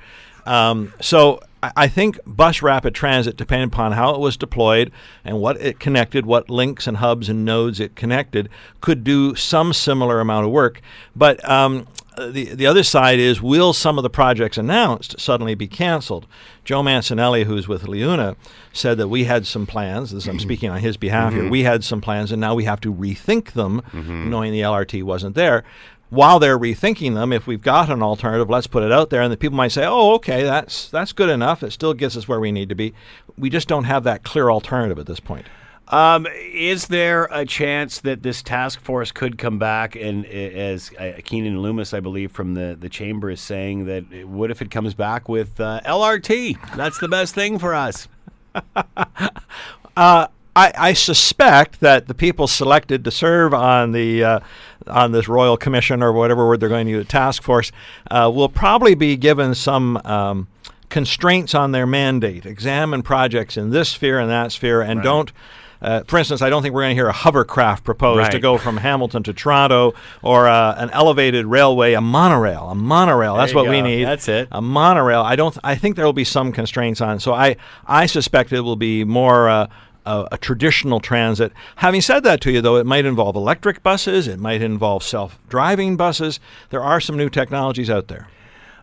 Um, 0.47 0.95
so 1.01 1.41
I 1.77 1.89
think 1.89 2.19
bus 2.27 2.63
rapid 2.63 2.95
transit, 2.95 3.37
depending 3.37 3.69
upon 3.69 3.93
how 3.93 4.15
it 4.15 4.21
was 4.21 4.37
deployed 4.37 4.93
and 5.25 5.41
what 5.41 5.61
it 5.61 5.81
connected, 5.81 6.27
what 6.27 6.51
links 6.51 6.87
and 6.87 6.99
hubs 6.99 7.29
and 7.29 7.45
nodes 7.45 7.81
it 7.81 7.97
connected, 7.97 8.49
could 8.81 9.03
do 9.03 9.35
some 9.35 9.73
similar 9.73 10.21
amount 10.21 10.47
of 10.47 10.53
work. 10.53 10.81
But 11.15 11.47
um, 11.49 11.89
the 12.17 12.55
the 12.55 12.67
other 12.67 12.83
side 12.83 13.19
is, 13.19 13.43
will 13.43 13.73
some 13.73 13.99
of 13.99 14.03
the 14.03 14.11
projects 14.11 14.59
announced 14.59 15.19
suddenly 15.19 15.55
be 15.55 15.67
canceled? 15.67 16.27
Joe 16.65 16.83
Mancinelli, 16.83 17.45
who's 17.45 17.69
with 17.69 17.85
LiUNA, 17.85 18.37
said 18.73 18.99
that 18.99 19.09
we 19.09 19.25
had 19.25 19.47
some 19.47 19.67
plans. 19.67 20.11
This, 20.11 20.27
I'm 20.27 20.41
speaking 20.41 20.69
on 20.69 20.81
his 20.81 20.97
behalf 20.97 21.33
here. 21.33 21.49
We 21.49 21.63
had 21.63 21.85
some 21.85 22.01
plans, 22.01 22.33
and 22.33 22.41
now 22.41 22.55
we 22.55 22.65
have 22.65 22.81
to 22.81 22.93
rethink 22.93 23.53
them, 23.53 23.83
knowing 23.93 24.53
the 24.53 24.61
LRT 24.61 25.03
wasn't 25.05 25.35
there 25.37 25.65
while 26.11 26.39
they're 26.39 26.59
rethinking 26.59 27.15
them, 27.15 27.33
if 27.33 27.47
we've 27.47 27.63
got 27.63 27.91
an 27.91 28.03
alternative, 28.03 28.49
let's 28.49 28.67
put 28.67 28.83
it 28.83 28.93
out 28.93 29.11
there, 29.11 29.23
and 29.23 29.33
the 29.33 29.37
people 29.37 29.57
might 29.57 29.73
say, 29.73 29.85
"Oh, 29.87 30.15
okay, 30.15 30.43
that's 30.43 30.89
that's 30.89 31.13
good 31.13 31.29
enough. 31.29 31.63
It 31.63 31.73
still 31.73 31.95
gets 31.95 32.17
us 32.17 32.29
where 32.29 32.41
we 32.41 32.53
need 32.53 32.69
to 32.69 32.75
be." 32.75 32.95
We 33.37 33.51
just 33.51 33.69
don't 33.69 33.85
have 33.85 34.05
that 34.05 34.23
clear 34.23 34.51
alternative 34.51 34.99
at 34.99 35.07
this 35.07 35.21
point. 35.21 35.47
Um, 35.89 36.27
is 36.53 36.89
there 36.89 37.29
a 37.31 37.45
chance 37.45 38.01
that 38.01 38.25
this 38.25 38.43
task 38.43 38.81
force 38.81 39.13
could 39.13 39.39
come 39.39 39.59
back 39.61 39.95
and, 39.95 40.25
uh, 40.25 40.29
as 40.29 40.91
uh, 40.99 41.21
Keanin 41.23 41.61
Loomis, 41.61 41.95
I 41.95 42.01
believe, 42.01 42.33
from 42.33 42.55
the, 42.55 42.77
the 42.79 42.89
chamber 42.89 43.31
is 43.31 43.41
saying 43.41 43.85
that 43.87 44.03
uh, 44.13 44.27
what 44.27 44.51
if 44.51 44.61
it 44.61 44.71
comes 44.71 44.95
back 44.95 45.29
with 45.29 45.61
uh, 45.61 45.81
LRT? 45.85 46.75
That's 46.75 46.99
the 46.99 47.07
best 47.07 47.37
thing 47.37 47.61
for 47.61 47.73
us. 47.73 48.09
I, 50.57 50.73
I 50.77 50.93
suspect 50.95 51.81
that 51.81 52.09
the 52.09 52.15
people 52.15 52.47
selected 52.47 53.05
to 53.05 53.11
serve 53.11 53.53
on 53.53 53.93
the 53.93 54.25
uh, 54.25 54.41
on 54.87 55.13
this 55.13 55.29
royal 55.29 55.59
commission 55.59 56.03
or 56.03 56.13
whatever 56.13 56.47
word 56.47 56.61
they're 56.61 56.71
going 56.71 56.87
to 56.87 56.93
use, 56.93 57.07
task 57.07 57.43
force, 57.43 57.71
uh, 58.11 58.31
will 58.35 58.49
probably 58.49 58.95
be 58.95 59.17
given 59.17 59.55
some 59.55 59.99
um, 59.99 60.49
constraints 60.89 61.55
on 61.55 61.73
their 61.73 61.87
mandate. 61.87 62.47
Examine 62.47 63.03
projects 63.03 63.59
in 63.59 63.71
this 63.71 63.91
sphere 63.91 64.19
and 64.19 64.31
that 64.31 64.51
sphere, 64.51 64.81
and 64.81 65.03
don't. 65.03 65.31
Uh, 65.83 66.03
for 66.05 66.17
instance, 66.17 66.41
I 66.41 66.49
don't 66.49 66.63
think 66.63 66.75
we're 66.75 66.85
going 66.85 66.97
to 66.97 67.03
hear 67.03 67.09
a 67.09 67.13
hovercraft 67.13 67.85
proposed 67.85 68.33
to 68.33 68.39
go 68.39 68.57
from 68.57 68.79
Hamilton 68.79 69.23
to 69.25 69.35
Toronto, 69.35 69.93
or 70.23 70.49
uh, 70.49 70.75
an 70.79 70.89
elevated 70.91 71.45
railway, 71.45 71.93
a 71.93 72.01
monorail, 72.01 72.71
a 72.71 72.75
monorail. 72.75 73.37
That's 73.37 73.53
There 73.53 73.63
you 73.63 73.69
what 73.69 73.71
we 73.71 73.83
need. 73.83 74.05
That's 74.05 74.27
it. 74.27 74.49
A 74.51 74.63
monorail. 74.63 75.21
I 75.21 75.37
don't. 75.37 75.57
I 75.63 75.75
think 75.75 75.97
there 75.97 76.07
will 76.07 76.15
be 76.15 76.25
some 76.25 76.51
constraints 76.51 77.03
on. 77.03 77.17
it. 77.17 77.21
So 77.21 77.35
I 77.35 77.57
I 77.87 78.07
suspect 78.07 78.55
it 78.55 78.63
will 78.63 78.77
be 78.77 79.05
more. 79.05 79.51
Uh, 79.51 79.67
a, 80.07 80.29
a 80.33 80.39
traditional 80.39 81.01
transit. 81.01 81.53
Having 81.77 82.01
said 82.03 82.23
that 82.25 82.41
to 82.43 82.53
you, 82.53 82.61
though, 82.61 82.77
it 82.77 82.87
might 82.87 83.05
involve 83.05 83.37
electric 83.37 83.83
buses, 83.83 84.27
it 84.27 84.39
might 84.39 84.63
involve 84.63 85.03
self 85.03 85.39
driving 85.49 85.97
buses. 85.97 86.41
There 86.71 86.83
are 86.83 87.01
some 87.01 87.17
new 87.17 87.29
technologies 87.29 87.91
out 87.91 88.09
there. 88.09 88.29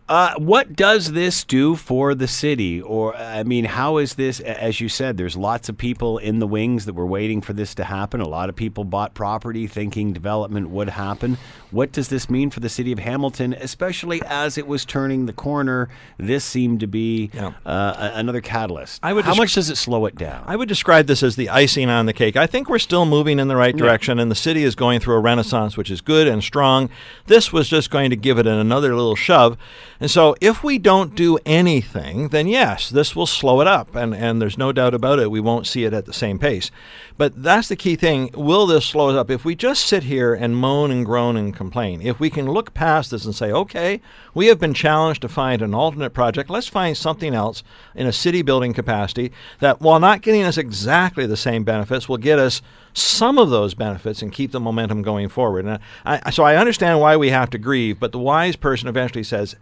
Uh, 0.06 0.34
what 0.36 0.76
does 0.76 1.12
this 1.12 1.44
do 1.44 1.74
for 1.74 2.14
the 2.14 2.28
city? 2.28 2.78
Or, 2.80 3.16
I 3.16 3.42
mean, 3.42 3.64
how 3.64 3.96
is 3.96 4.16
this, 4.16 4.38
as 4.40 4.78
you 4.78 4.90
said, 4.90 5.16
there's 5.16 5.34
lots 5.34 5.70
of 5.70 5.78
people 5.78 6.18
in 6.18 6.40
the 6.40 6.46
wings 6.46 6.84
that 6.84 6.92
were 6.92 7.06
waiting 7.06 7.40
for 7.40 7.54
this 7.54 7.74
to 7.76 7.84
happen. 7.84 8.20
A 8.20 8.28
lot 8.28 8.50
of 8.50 8.54
people 8.56 8.84
bought 8.84 9.14
property 9.14 9.66
thinking 9.66 10.12
development 10.12 10.68
would 10.68 10.90
happen. 10.90 11.38
What 11.70 11.90
does 11.90 12.08
this 12.08 12.28
mean 12.28 12.50
for 12.50 12.60
the 12.60 12.68
city 12.68 12.92
of 12.92 12.98
Hamilton, 12.98 13.54
especially 13.54 14.20
as 14.26 14.58
it 14.58 14.66
was 14.66 14.84
turning 14.84 15.24
the 15.24 15.32
corner? 15.32 15.88
This 16.18 16.44
seemed 16.44 16.80
to 16.80 16.86
be 16.86 17.30
Yeah. 17.32 17.52
uh, 17.64 18.10
another 18.12 18.42
catalyst. 18.42 19.00
I 19.02 19.14
would 19.14 19.24
how 19.24 19.32
desc- 19.32 19.38
much 19.38 19.54
does 19.54 19.70
it 19.70 19.76
slow 19.76 20.04
it 20.04 20.16
down? 20.16 20.44
I 20.46 20.56
would 20.56 20.68
describe 20.68 21.06
this 21.06 21.22
as 21.22 21.36
the 21.36 21.48
icing 21.48 21.88
on 21.88 22.04
the 22.04 22.12
cake. 22.12 22.36
I 22.36 22.46
think 22.46 22.68
we're 22.68 22.78
still 22.78 23.06
moving 23.06 23.38
in 23.38 23.48
the 23.48 23.56
right 23.56 23.74
direction, 23.74 24.18
and 24.18 24.30
the 24.30 24.34
city 24.36 24.64
is 24.64 24.74
going 24.74 25.00
through 25.00 25.14
a 25.14 25.20
renaissance, 25.20 25.78
which 25.78 25.90
is 25.90 26.02
good 26.02 26.28
and 26.28 26.44
strong. 26.44 26.90
This 27.26 27.54
was 27.54 27.68
just 27.70 27.90
going 27.90 28.10
to 28.10 28.16
give 28.16 28.38
it 28.38 28.46
another 28.46 28.94
little 28.94 29.16
shove. 29.16 29.56
And 30.00 30.10
so 30.10 30.34
if 30.40 30.64
we 30.64 30.78
don't 30.78 31.14
do 31.14 31.38
anything, 31.46 32.28
then 32.28 32.48
yes, 32.48 32.90
this 32.90 33.14
will 33.14 33.26
slow 33.26 33.60
it 33.60 33.66
up. 33.66 33.94
And, 33.94 34.14
and 34.14 34.40
there's 34.40 34.58
no 34.58 34.72
doubt 34.72 34.94
about 34.94 35.18
it, 35.18 35.30
we 35.30 35.40
won't 35.40 35.66
see 35.66 35.84
it 35.84 35.92
at 35.92 36.06
the 36.06 36.12
same 36.12 36.38
pace. 36.38 36.70
But 37.16 37.42
that's 37.42 37.68
the 37.68 37.76
key 37.76 37.96
thing. 37.96 38.30
Will 38.34 38.66
this 38.66 38.86
slow 38.86 39.10
us 39.10 39.16
up? 39.16 39.30
If 39.30 39.44
we 39.44 39.54
just 39.54 39.86
sit 39.86 40.04
here 40.04 40.34
and 40.34 40.56
moan 40.56 40.90
and 40.90 41.06
groan 41.06 41.36
and 41.36 41.54
complain, 41.54 42.02
if 42.02 42.18
we 42.18 42.30
can 42.30 42.46
look 42.46 42.74
past 42.74 43.10
this 43.10 43.24
and 43.24 43.34
say, 43.34 43.52
okay, 43.52 44.00
we 44.34 44.46
have 44.46 44.58
been 44.58 44.74
challenged 44.74 45.22
to 45.22 45.28
find 45.28 45.62
an 45.62 45.74
alternate 45.74 46.10
project, 46.10 46.50
let's 46.50 46.68
find 46.68 46.96
something 46.96 47.34
else 47.34 47.62
in 47.94 48.06
a 48.06 48.12
city 48.12 48.42
building 48.42 48.72
capacity 48.72 49.32
that, 49.60 49.80
while 49.80 50.00
not 50.00 50.22
getting 50.22 50.42
us 50.42 50.58
exactly 50.58 51.26
the 51.26 51.36
same 51.36 51.62
benefits, 51.62 52.08
will 52.08 52.16
get 52.16 52.38
us 52.38 52.62
some 52.94 53.38
of 53.38 53.50
those 53.50 53.74
benefits 53.74 54.22
and 54.22 54.32
keep 54.32 54.52
the 54.52 54.60
momentum 54.60 55.02
going 55.02 55.28
forward. 55.28 55.66
And 55.66 55.78
I, 56.06 56.30
so 56.30 56.44
I 56.44 56.56
understand 56.56 57.00
why 57.00 57.16
we 57.16 57.30
have 57.30 57.50
to 57.50 57.58
grieve, 57.58 58.00
but 58.00 58.12
the 58.12 58.18
wise 58.18 58.56
person 58.56 58.88
eventually 58.88 59.24
says, 59.24 59.56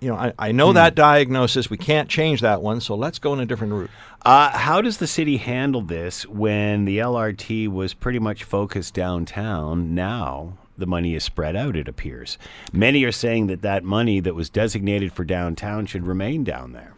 you 0.00 0.08
know, 0.08 0.16
I, 0.16 0.32
I 0.38 0.52
know 0.52 0.68
hmm. 0.68 0.74
that 0.74 0.94
diagnosis. 0.94 1.70
We 1.70 1.78
can't 1.78 2.08
change 2.08 2.40
that 2.42 2.62
one, 2.62 2.80
so 2.80 2.94
let's 2.94 3.18
go 3.18 3.32
in 3.32 3.40
a 3.40 3.46
different 3.46 3.72
route. 3.72 3.90
Uh, 4.22 4.56
how 4.56 4.80
does 4.80 4.98
the 4.98 5.06
city 5.06 5.36
handle 5.36 5.82
this 5.82 6.26
when 6.26 6.84
the 6.84 6.98
LRT 6.98 7.68
was 7.68 7.94
pretty 7.94 8.18
much 8.18 8.44
focused 8.44 8.94
downtown? 8.94 9.94
Now 9.94 10.58
the 10.78 10.86
money 10.86 11.14
is 11.14 11.24
spread 11.24 11.56
out, 11.56 11.76
it 11.76 11.88
appears. 11.88 12.38
Many 12.72 13.04
are 13.04 13.12
saying 13.12 13.46
that 13.46 13.62
that 13.62 13.84
money 13.84 14.20
that 14.20 14.34
was 14.34 14.50
designated 14.50 15.12
for 15.12 15.24
downtown 15.24 15.86
should 15.86 16.06
remain 16.06 16.44
down 16.44 16.72
there. 16.72 16.94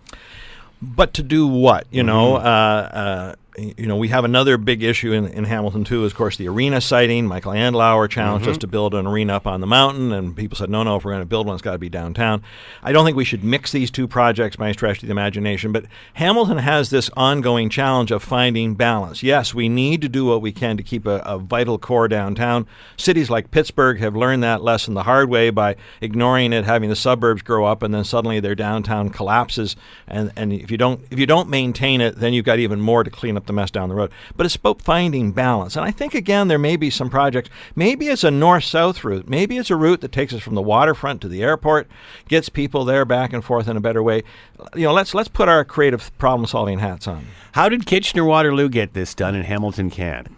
But 0.80 1.14
to 1.14 1.22
do 1.22 1.46
what? 1.46 1.86
You 1.90 2.00
mm-hmm. 2.00 2.06
know, 2.06 2.36
uh, 2.36 2.90
uh, 2.92 3.34
you 3.58 3.86
know, 3.86 3.96
we 3.96 4.08
have 4.08 4.24
another 4.24 4.56
big 4.56 4.82
issue 4.82 5.12
in, 5.12 5.26
in 5.28 5.44
Hamilton 5.44 5.84
too. 5.84 6.04
Is 6.04 6.12
of 6.12 6.16
course 6.16 6.36
the 6.36 6.48
arena 6.48 6.80
siting. 6.80 7.26
Michael 7.26 7.52
Andlauer 7.52 8.08
challenged 8.08 8.44
mm-hmm. 8.44 8.52
us 8.52 8.58
to 8.58 8.66
build 8.66 8.94
an 8.94 9.06
arena 9.06 9.36
up 9.36 9.46
on 9.46 9.60
the 9.60 9.66
mountain, 9.66 10.12
and 10.12 10.36
people 10.36 10.56
said, 10.56 10.70
no, 10.70 10.82
no, 10.82 10.96
if 10.96 11.04
we're 11.04 11.12
going 11.12 11.22
to 11.22 11.26
build 11.26 11.46
one, 11.46 11.54
it's 11.54 11.62
got 11.62 11.72
to 11.72 11.78
be 11.78 11.88
downtown. 11.88 12.42
I 12.82 12.92
don't 12.92 13.04
think 13.04 13.16
we 13.16 13.24
should 13.24 13.44
mix 13.44 13.72
these 13.72 13.90
two 13.90 14.06
projects 14.06 14.56
by 14.56 14.72
stretch 14.72 15.02
of 15.02 15.08
the 15.08 15.12
imagination. 15.12 15.72
But 15.72 15.86
Hamilton 16.14 16.58
has 16.58 16.90
this 16.90 17.10
ongoing 17.16 17.68
challenge 17.68 18.10
of 18.10 18.22
finding 18.22 18.74
balance. 18.74 19.22
Yes, 19.22 19.54
we 19.54 19.68
need 19.68 20.00
to 20.02 20.08
do 20.08 20.24
what 20.24 20.40
we 20.42 20.52
can 20.52 20.76
to 20.76 20.82
keep 20.82 21.06
a, 21.06 21.18
a 21.24 21.38
vital 21.38 21.78
core 21.78 22.08
downtown. 22.08 22.66
Cities 22.96 23.30
like 23.30 23.50
Pittsburgh 23.50 23.98
have 24.00 24.14
learned 24.14 24.42
that 24.42 24.62
lesson 24.62 24.94
the 24.94 25.02
hard 25.02 25.28
way 25.28 25.50
by 25.50 25.76
ignoring 26.00 26.52
it, 26.52 26.64
having 26.64 26.88
the 26.88 26.96
suburbs 26.96 27.42
grow 27.42 27.64
up, 27.64 27.82
and 27.82 27.92
then 27.92 28.04
suddenly 28.04 28.40
their 28.40 28.54
downtown 28.54 29.08
collapses. 29.08 29.76
And 30.06 30.32
and 30.36 30.52
if 30.52 30.70
you 30.70 30.78
don't 30.78 31.00
if 31.10 31.18
you 31.18 31.26
don't 31.26 31.48
maintain 31.48 32.00
it, 32.00 32.16
then 32.16 32.32
you've 32.32 32.44
got 32.44 32.58
even 32.58 32.80
more 32.80 33.04
to 33.04 33.10
clean 33.10 33.36
up 33.36 33.47
the 33.48 33.52
mess 33.52 33.72
down 33.72 33.88
the 33.88 33.96
road. 33.96 34.12
But 34.36 34.46
it's 34.46 34.54
about 34.54 34.80
finding 34.80 35.32
balance. 35.32 35.74
And 35.74 35.84
I 35.84 35.90
think, 35.90 36.14
again, 36.14 36.46
there 36.46 36.58
may 36.58 36.76
be 36.76 36.90
some 36.90 37.10
projects. 37.10 37.50
Maybe 37.74 38.06
it's 38.06 38.22
a 38.22 38.30
north 38.30 38.62
south 38.62 39.02
route. 39.02 39.28
Maybe 39.28 39.58
it's 39.58 39.70
a 39.70 39.76
route 39.76 40.00
that 40.02 40.12
takes 40.12 40.32
us 40.32 40.42
from 40.42 40.54
the 40.54 40.62
waterfront 40.62 41.20
to 41.22 41.28
the 41.28 41.42
airport, 41.42 41.88
gets 42.28 42.48
people 42.48 42.84
there 42.84 43.04
back 43.04 43.32
and 43.32 43.44
forth 43.44 43.66
in 43.66 43.76
a 43.76 43.80
better 43.80 44.02
way. 44.02 44.22
You 44.76 44.84
know, 44.84 44.92
let's, 44.92 45.14
let's 45.14 45.28
put 45.28 45.48
our 45.48 45.64
creative 45.64 46.16
problem 46.18 46.46
solving 46.46 46.78
hats 46.78 47.08
on. 47.08 47.26
How 47.52 47.68
did 47.68 47.86
Kitchener 47.86 48.24
Waterloo 48.24 48.68
get 48.68 48.94
this 48.94 49.14
done 49.14 49.34
and 49.34 49.44
Hamilton 49.44 49.90
can? 49.90 50.37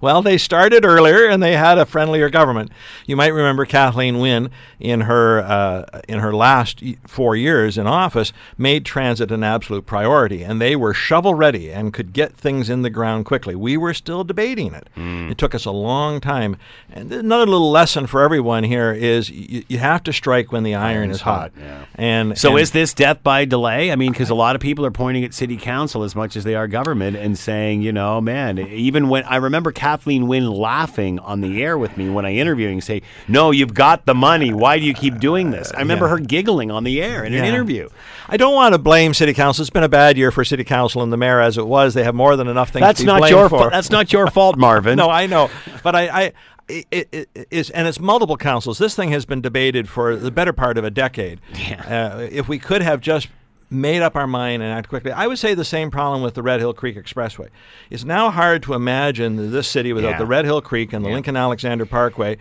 Well, 0.00 0.22
they 0.22 0.38
started 0.38 0.84
earlier 0.84 1.26
and 1.26 1.42
they 1.42 1.56
had 1.56 1.78
a 1.78 1.86
friendlier 1.86 2.28
government. 2.30 2.70
You 3.06 3.16
might 3.16 3.28
remember 3.28 3.64
Kathleen 3.64 4.18
Wynne 4.18 4.50
in 4.78 5.02
her 5.02 5.40
uh, 5.40 6.00
in 6.08 6.20
her 6.20 6.34
last 6.34 6.82
four 7.06 7.36
years 7.36 7.76
in 7.76 7.86
office 7.86 8.32
made 8.56 8.84
transit 8.84 9.30
an 9.30 9.44
absolute 9.44 9.86
priority, 9.86 10.42
and 10.42 10.60
they 10.60 10.76
were 10.76 10.94
shovel 10.94 11.34
ready 11.34 11.70
and 11.70 11.92
could 11.92 12.12
get 12.12 12.34
things 12.34 12.70
in 12.70 12.82
the 12.82 12.90
ground 12.90 13.24
quickly. 13.24 13.54
We 13.54 13.76
were 13.76 13.94
still 13.94 14.24
debating 14.24 14.74
it. 14.74 14.88
Mm. 14.96 15.30
It 15.30 15.38
took 15.38 15.54
us 15.54 15.64
a 15.64 15.70
long 15.70 16.20
time. 16.20 16.56
And 16.90 17.12
another 17.12 17.46
little 17.46 17.70
lesson 17.70 18.06
for 18.06 18.22
everyone 18.22 18.64
here 18.64 18.92
is 18.92 19.30
you, 19.30 19.64
you 19.68 19.78
have 19.78 20.02
to 20.04 20.12
strike 20.12 20.52
when 20.52 20.62
the 20.62 20.74
iron, 20.74 21.10
is 21.10 21.20
hot. 21.20 21.52
hot. 21.52 21.52
Yeah. 21.58 21.84
And 21.94 22.38
so, 22.38 22.50
and 22.50 22.60
is 22.60 22.70
this 22.72 22.94
death 22.94 23.22
by 23.22 23.44
delay? 23.44 23.92
I 23.92 23.96
mean, 23.96 24.12
because 24.12 24.30
a 24.30 24.34
lot 24.34 24.54
of 24.54 24.60
people 24.60 24.84
are 24.86 24.90
pointing 24.90 25.24
at 25.24 25.34
city 25.34 25.56
council 25.56 26.02
as 26.02 26.14
much 26.14 26.36
as 26.36 26.44
they 26.44 26.54
are 26.54 26.66
government 26.66 27.16
and 27.16 27.38
saying, 27.38 27.82
you 27.82 27.92
know, 27.92 28.20
man, 28.20 28.58
even 28.58 29.08
when 29.08 29.24
I 29.24 29.36
remember 29.36 29.69
remember 29.70 29.80
Kathleen 29.80 30.26
Wynne 30.26 30.50
laughing 30.50 31.18
on 31.20 31.40
the 31.40 31.62
air 31.62 31.78
with 31.78 31.96
me 31.96 32.08
when 32.10 32.24
I 32.24 32.34
interviewed 32.34 32.72
and 32.72 32.82
say, 32.82 33.02
"No, 33.28 33.50
you've 33.50 33.74
got 33.74 34.06
the 34.06 34.14
money. 34.14 34.52
Why 34.52 34.78
do 34.78 34.84
you 34.84 34.94
keep 34.94 35.18
doing 35.18 35.50
this?" 35.50 35.72
I 35.72 35.80
remember 35.80 36.06
yeah. 36.06 36.10
her 36.10 36.18
giggling 36.18 36.70
on 36.70 36.84
the 36.84 37.02
air 37.02 37.24
in 37.24 37.32
yeah. 37.32 37.40
an 37.40 37.44
interview. 37.44 37.88
I 38.28 38.36
don't 38.36 38.54
want 38.54 38.74
to 38.74 38.78
blame 38.78 39.14
City 39.14 39.34
Council. 39.34 39.62
It's 39.62 39.70
been 39.70 39.82
a 39.82 39.88
bad 39.88 40.16
year 40.16 40.30
for 40.30 40.44
City 40.44 40.64
Council 40.64 41.02
and 41.02 41.12
the 41.12 41.16
mayor 41.16 41.40
as 41.40 41.58
it 41.58 41.66
was. 41.66 41.94
They 41.94 42.04
have 42.04 42.14
more 42.14 42.36
than 42.36 42.48
enough 42.48 42.70
things. 42.70 42.82
That's 42.82 43.02
not 43.02 43.28
your 43.30 43.48
fault. 43.48 43.70
That's 43.70 43.90
not 43.90 44.12
your 44.12 44.28
fault, 44.28 44.56
Marvin. 44.56 44.96
no, 44.98 45.10
I 45.10 45.26
know, 45.26 45.50
but 45.82 45.94
I, 45.94 46.08
I 46.08 46.32
it, 46.68 47.08
it 47.12 47.48
is, 47.50 47.70
and 47.70 47.88
it's 47.88 47.98
multiple 47.98 48.36
councils. 48.36 48.78
This 48.78 48.94
thing 48.94 49.10
has 49.10 49.24
been 49.24 49.40
debated 49.40 49.88
for 49.88 50.16
the 50.16 50.30
better 50.30 50.52
part 50.52 50.78
of 50.78 50.84
a 50.84 50.90
decade. 50.90 51.40
Yeah. 51.54 52.14
Uh, 52.16 52.28
if 52.30 52.48
we 52.48 52.58
could 52.58 52.82
have 52.82 53.00
just 53.00 53.28
made 53.70 54.02
up 54.02 54.16
our 54.16 54.26
mind 54.26 54.62
and 54.62 54.72
act 54.72 54.88
quickly. 54.88 55.12
I 55.12 55.26
would 55.26 55.38
say 55.38 55.54
the 55.54 55.64
same 55.64 55.90
problem 55.90 56.22
with 56.22 56.34
the 56.34 56.42
Red 56.42 56.60
Hill 56.60 56.74
Creek 56.74 56.96
Expressway. 56.96 57.48
It's 57.88 58.04
now 58.04 58.30
hard 58.30 58.62
to 58.64 58.74
imagine 58.74 59.52
this 59.52 59.68
city 59.68 59.92
without 59.92 60.10
yeah. 60.10 60.18
the 60.18 60.26
Red 60.26 60.44
Hill 60.44 60.60
Creek 60.60 60.92
and 60.92 61.04
the 61.04 61.08
yeah. 61.08 61.14
Lincoln 61.14 61.36
Alexander 61.36 61.86
Parkway. 61.86 62.36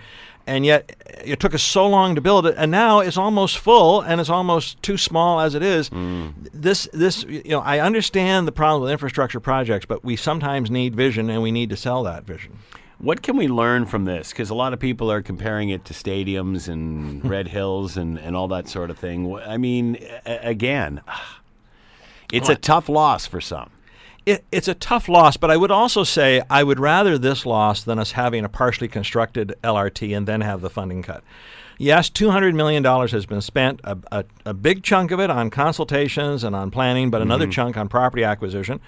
And 0.48 0.66
yet, 0.66 0.96
it 1.24 1.40
took 1.40 1.54
us 1.54 1.62
so 1.62 1.88
long 1.88 2.16
to 2.16 2.22
build 2.22 2.48
it, 2.48 2.56
and 2.58 2.72
now 2.72 3.02
it's 3.02 3.18
almost 3.18 3.60
full, 3.60 4.02
and 4.02 4.20
it's 4.20 4.32
almost 4.32 4.82
too 4.82 4.98
small 4.98 5.40
as 5.40 5.54
it 5.54 5.62
is. 5.62 5.92
Mm. 5.92 6.34
This, 6.52 6.90
this, 6.92 7.24
you 7.24 7.52
know, 7.52 7.60
I 7.60 7.80
understand 7.80 8.48
the 8.48 8.52
problem 8.52 8.82
with 8.82 8.92
infrastructure 8.92 9.40
projects, 9.40 9.86
but 9.86 10.04
we 10.04 10.16
sometimes 10.16 10.72
need 10.72 10.96
vision, 10.96 11.30
and 11.30 11.44
we 11.44 11.52
need 11.52 11.70
to 11.70 11.78
sell 11.78 12.02
that 12.04 12.24
vision. 12.24 12.58
What 13.00 13.22
can 13.22 13.38
we 13.38 13.48
learn 13.48 13.86
from 13.86 14.04
this? 14.04 14.30
Because 14.30 14.50
a 14.50 14.56
lot 14.56 14.74
of 14.74 14.80
people 14.80 15.10
are 15.10 15.22
comparing 15.22 15.70
it 15.70 15.86
to 15.86 15.94
stadiums 15.94 16.68
and 16.68 17.24
Red 17.30 17.48
Hills 17.48 17.96
and, 17.96 18.20
and 18.20 18.36
all 18.36 18.50
that 18.50 18.68
sort 18.68 18.90
of 18.90 19.00
thing. 19.00 19.38
I 19.40 19.58
mean, 19.58 19.98
a- 20.26 20.50
again, 20.50 21.02
it's 22.34 22.50
a 22.50 22.56
tough 22.56 22.90
loss 22.90 23.26
for 23.26 23.40
some. 23.40 23.72
It, 24.26 24.44
it's 24.52 24.68
a 24.68 24.74
tough 24.74 25.08
loss, 25.08 25.38
but 25.38 25.50
I 25.50 25.58
would 25.58 25.72
also 25.72 26.04
say 26.04 26.44
I 26.50 26.64
would 26.64 26.80
rather 26.80 27.18
this 27.18 27.46
loss 27.46 27.84
than 27.84 27.98
us 27.98 28.12
having 28.12 28.44
a 28.44 28.50
partially 28.50 28.90
constructed 28.90 29.56
LRT 29.64 30.16
and 30.16 30.28
then 30.28 30.42
have 30.42 30.60
the 30.62 30.70
funding 30.70 31.02
cut. 31.02 31.24
Yes, 31.82 32.10
$200 32.10 32.54
million 32.54 32.84
has 32.84 33.26
been 33.26 33.40
spent, 33.40 33.80
a, 33.86 33.98
a, 34.12 34.26
a 34.48 34.54
big 34.54 34.84
chunk 34.84 35.12
of 35.12 35.22
it 35.22 35.30
on 35.30 35.50
consultations 35.50 36.44
and 36.44 36.54
on 36.54 36.72
planning, 36.72 37.10
but 37.10 37.22
another 37.22 37.46
mm-hmm. 37.46 37.52
chunk 37.52 37.78
on 37.78 37.88
property 37.88 38.26
acquisition. 38.26 38.82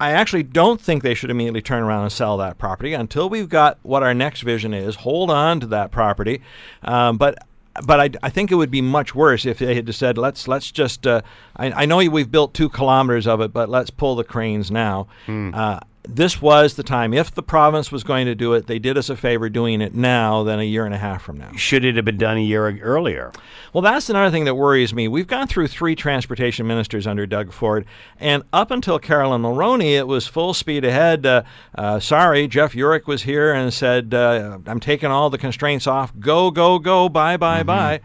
I 0.00 0.12
actually 0.12 0.44
don't 0.44 0.80
think 0.80 1.02
they 1.02 1.14
should 1.14 1.30
immediately 1.30 1.60
turn 1.60 1.82
around 1.82 2.04
and 2.04 2.12
sell 2.12 2.38
that 2.38 2.56
property 2.56 2.94
until 2.94 3.28
we've 3.28 3.50
got 3.50 3.78
what 3.82 4.02
our 4.02 4.14
next 4.14 4.40
vision 4.40 4.72
is. 4.72 4.96
Hold 4.96 5.30
on 5.30 5.60
to 5.60 5.66
that 5.68 5.90
property, 5.90 6.40
um, 6.82 7.18
but 7.18 7.46
but 7.84 8.00
I, 8.00 8.10
I, 8.22 8.30
think 8.30 8.50
it 8.50 8.56
would 8.56 8.70
be 8.70 8.82
much 8.82 9.14
worse 9.14 9.46
if 9.46 9.58
they 9.58 9.74
had 9.74 9.86
just 9.86 9.98
said, 9.98 10.18
let's 10.18 10.48
let's 10.48 10.70
just. 10.70 11.06
Uh, 11.06 11.22
I, 11.56 11.82
I, 11.82 11.86
know 11.86 11.98
we've 11.98 12.30
built 12.30 12.52
two 12.52 12.68
kilometers 12.68 13.26
of 13.26 13.40
it, 13.40 13.52
but 13.52 13.68
let's 13.68 13.90
pull 13.90 14.16
the 14.16 14.24
cranes 14.24 14.70
now. 14.70 15.06
Hmm. 15.26 15.54
Uh, 15.54 15.80
this 16.02 16.40
was 16.40 16.74
the 16.74 16.82
time. 16.82 17.12
If 17.12 17.34
the 17.34 17.42
province 17.42 17.92
was 17.92 18.04
going 18.04 18.26
to 18.26 18.34
do 18.34 18.54
it, 18.54 18.66
they 18.66 18.78
did 18.78 18.96
us 18.96 19.10
a 19.10 19.16
favor 19.16 19.48
doing 19.48 19.80
it 19.80 19.94
now 19.94 20.42
than 20.42 20.58
a 20.58 20.64
year 20.64 20.86
and 20.86 20.94
a 20.94 20.98
half 20.98 21.22
from 21.22 21.38
now. 21.38 21.52
Should 21.56 21.84
it 21.84 21.96
have 21.96 22.04
been 22.04 22.16
done 22.16 22.38
a 22.38 22.42
year 22.42 22.78
earlier? 22.80 23.32
Well, 23.72 23.82
that's 23.82 24.08
another 24.08 24.30
thing 24.30 24.46
that 24.46 24.54
worries 24.54 24.94
me. 24.94 25.08
We've 25.08 25.26
gone 25.26 25.46
through 25.46 25.68
three 25.68 25.94
transportation 25.94 26.66
ministers 26.66 27.06
under 27.06 27.26
Doug 27.26 27.52
Ford, 27.52 27.84
and 28.18 28.42
up 28.52 28.70
until 28.70 28.98
Caroline 28.98 29.42
Mulroney, 29.42 29.96
it 29.96 30.06
was 30.06 30.26
full 30.26 30.54
speed 30.54 30.84
ahead. 30.84 31.26
Uh, 31.26 31.42
uh, 31.74 32.00
sorry, 32.00 32.48
Jeff 32.48 32.72
Yurek 32.72 33.06
was 33.06 33.22
here 33.22 33.52
and 33.52 33.72
said, 33.72 34.14
uh, 34.14 34.58
I'm 34.66 34.80
taking 34.80 35.10
all 35.10 35.28
the 35.28 35.38
constraints 35.38 35.86
off. 35.86 36.12
Go, 36.18 36.50
go, 36.50 36.78
go, 36.78 37.08
bye, 37.08 37.36
bye, 37.36 37.62
mm-hmm. 37.62 37.66
bye. 37.66 38.00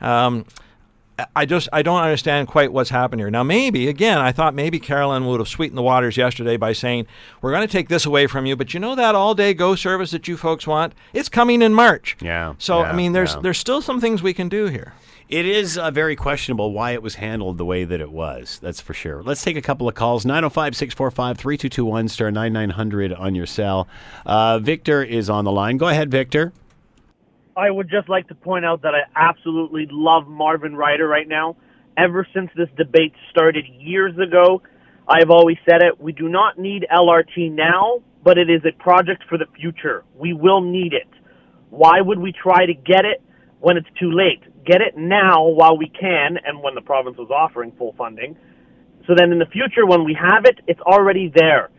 Um, 0.00 0.44
I 1.34 1.46
just 1.46 1.68
I 1.72 1.82
don't 1.82 2.00
understand 2.00 2.48
quite 2.48 2.72
what's 2.72 2.90
happened 2.90 3.20
here. 3.20 3.30
Now 3.30 3.42
maybe 3.42 3.88
again 3.88 4.18
I 4.18 4.32
thought 4.32 4.54
maybe 4.54 4.78
Caroline 4.78 5.26
would 5.26 5.40
have 5.40 5.48
sweetened 5.48 5.78
the 5.78 5.82
waters 5.82 6.16
yesterday 6.16 6.56
by 6.56 6.72
saying 6.72 7.06
we're 7.42 7.50
going 7.50 7.66
to 7.66 7.72
take 7.72 7.88
this 7.88 8.06
away 8.06 8.26
from 8.26 8.46
you, 8.46 8.56
but 8.56 8.72
you 8.72 8.80
know 8.80 8.94
that 8.94 9.14
all 9.14 9.34
day 9.34 9.54
go 9.54 9.74
service 9.74 10.10
that 10.12 10.28
you 10.28 10.36
folks 10.36 10.66
want, 10.66 10.94
it's 11.12 11.28
coming 11.28 11.62
in 11.62 11.74
March. 11.74 12.16
Yeah. 12.20 12.54
So 12.58 12.80
yeah, 12.80 12.90
I 12.90 12.92
mean 12.94 13.12
there's 13.12 13.34
yeah. 13.34 13.40
there's 13.40 13.58
still 13.58 13.82
some 13.82 14.00
things 14.00 14.22
we 14.22 14.34
can 14.34 14.48
do 14.48 14.66
here. 14.66 14.94
It 15.28 15.44
is 15.44 15.76
uh, 15.76 15.90
very 15.90 16.16
questionable 16.16 16.72
why 16.72 16.92
it 16.92 17.02
was 17.02 17.16
handled 17.16 17.58
the 17.58 17.64
way 17.64 17.84
that 17.84 18.00
it 18.00 18.10
was. 18.10 18.58
That's 18.62 18.80
for 18.80 18.94
sure. 18.94 19.22
Let's 19.22 19.42
take 19.42 19.58
a 19.58 19.62
couple 19.62 19.86
of 19.86 19.94
calls. 19.94 20.24
905 20.24 20.74
645 20.74 21.36
3221 21.36 22.08
star 22.08 22.30
9900 22.30 23.12
on 23.12 23.34
your 23.34 23.44
cell. 23.44 23.86
Uh, 24.24 24.58
Victor 24.58 25.02
is 25.02 25.28
on 25.28 25.44
the 25.44 25.52
line. 25.52 25.76
Go 25.76 25.88
ahead, 25.88 26.10
Victor. 26.10 26.52
I 27.58 27.70
would 27.70 27.90
just 27.90 28.08
like 28.08 28.28
to 28.28 28.36
point 28.36 28.64
out 28.64 28.82
that 28.82 28.94
I 28.94 29.00
absolutely 29.16 29.88
love 29.90 30.28
Marvin 30.28 30.76
Ryder 30.76 31.08
right 31.08 31.26
now. 31.26 31.56
Ever 31.96 32.24
since 32.32 32.50
this 32.56 32.68
debate 32.76 33.12
started 33.30 33.64
years 33.80 34.16
ago, 34.16 34.62
I've 35.08 35.30
always 35.30 35.56
said 35.68 35.82
it. 35.82 36.00
We 36.00 36.12
do 36.12 36.28
not 36.28 36.56
need 36.56 36.86
LRT 36.94 37.50
now, 37.50 38.00
but 38.22 38.38
it 38.38 38.48
is 38.48 38.62
a 38.64 38.70
project 38.80 39.24
for 39.28 39.36
the 39.38 39.46
future. 39.56 40.04
We 40.14 40.34
will 40.34 40.60
need 40.60 40.92
it. 40.92 41.08
Why 41.70 42.00
would 42.00 42.20
we 42.20 42.32
try 42.32 42.64
to 42.64 42.74
get 42.74 43.04
it 43.04 43.20
when 43.58 43.76
it's 43.76 43.88
too 43.98 44.12
late? 44.12 44.42
Get 44.64 44.80
it 44.80 44.96
now 44.96 45.48
while 45.48 45.76
we 45.76 45.88
can 45.88 46.36
and 46.46 46.62
when 46.62 46.76
the 46.76 46.80
province 46.80 47.16
was 47.18 47.30
offering 47.30 47.72
full 47.76 47.92
funding. 47.98 48.36
So 49.08 49.14
then 49.16 49.32
in 49.32 49.40
the 49.40 49.46
future, 49.46 49.84
when 49.84 50.04
we 50.04 50.14
have 50.14 50.44
it, 50.44 50.60
it's 50.68 50.80
already 50.82 51.32
there. 51.34 51.70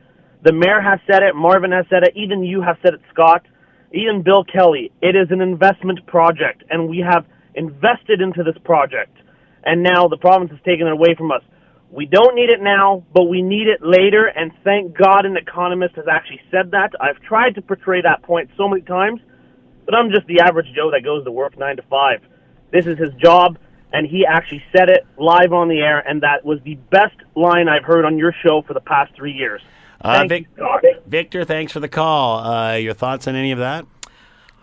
The 0.44 0.52
mayor 0.52 0.82
has 0.82 1.00
said 1.10 1.24
it, 1.24 1.36
Marvin 1.36 1.72
has 1.72 1.86
said 1.90 2.04
it, 2.04 2.12
even 2.18 2.44
you 2.44 2.62
have 2.62 2.76
said 2.84 2.96
it, 2.96 3.02
Scott. 3.14 3.46
Ian 3.94 4.22
Bill 4.22 4.44
Kelly, 4.44 4.92
it 5.02 5.16
is 5.16 5.32
an 5.32 5.42
investment 5.42 6.06
project, 6.06 6.64
and 6.70 6.88
we 6.88 7.00
have 7.00 7.26
invested 7.56 8.22
into 8.22 8.44
this 8.44 8.58
project. 8.64 9.16
and 9.62 9.84
now 9.84 10.08
the 10.08 10.16
province 10.16 10.50
has 10.52 10.60
taken 10.64 10.88
it 10.88 10.94
away 10.94 11.14
from 11.18 11.32
us. 11.32 11.42
We 11.92 12.06
don't 12.06 12.34
need 12.34 12.50
it 12.50 12.62
now, 12.62 13.04
but 13.14 13.26
we 13.26 13.42
need 13.42 13.68
it 13.68 13.82
later, 13.82 14.26
and 14.26 14.54
thank 14.64 14.96
God 14.98 15.26
an 15.26 15.36
economist 15.36 15.96
has 15.96 16.08
actually 16.08 16.40
said 16.50 16.72
that. 16.72 16.92
I've 17.02 17.20
tried 17.20 17.56
to 17.56 17.62
portray 17.62 18.02
that 18.02 18.24
point 18.24 18.50
so 18.56 18.70
many 18.70 18.84
times, 18.84 19.20
but 19.86 19.94
I'm 19.96 20.12
just 20.12 20.26
the 20.28 20.40
average 20.40 20.68
Joe 20.74 20.92
that 20.92 21.04
goes 21.04 21.26
to 21.26 21.32
work 21.32 21.58
9 21.58 21.76
to 21.76 21.82
5. 21.82 22.22
This 22.72 22.86
is 22.86 22.98
his 22.98 23.14
job, 23.16 23.58
and 23.92 24.08
he 24.08 24.26
actually 24.26 24.64
said 24.72 24.90
it 24.90 25.06
live 25.18 25.52
on 25.52 25.68
the 25.68 25.82
air, 25.82 26.00
and 26.00 26.22
that 26.22 26.46
was 26.46 26.60
the 26.64 26.76
best 26.90 27.18
line 27.36 27.68
I've 27.68 27.84
heard 27.84 28.06
on 28.06 28.18
your 28.18 28.34
show 28.46 28.62
for 28.62 28.74
the 28.74 28.82
past 28.82 29.14
three 29.16 29.34
years. 29.34 29.62
Uh, 30.02 30.26
Thank 30.28 30.48
Vic- 30.56 31.04
Victor, 31.08 31.44
thanks 31.44 31.72
for 31.74 31.80
the 31.80 31.88
call. 31.90 32.40
Uh, 32.40 32.76
your 32.76 32.94
thoughts 32.94 33.28
on 33.28 33.36
any 33.36 33.52
of 33.52 33.60
that? 33.60 33.86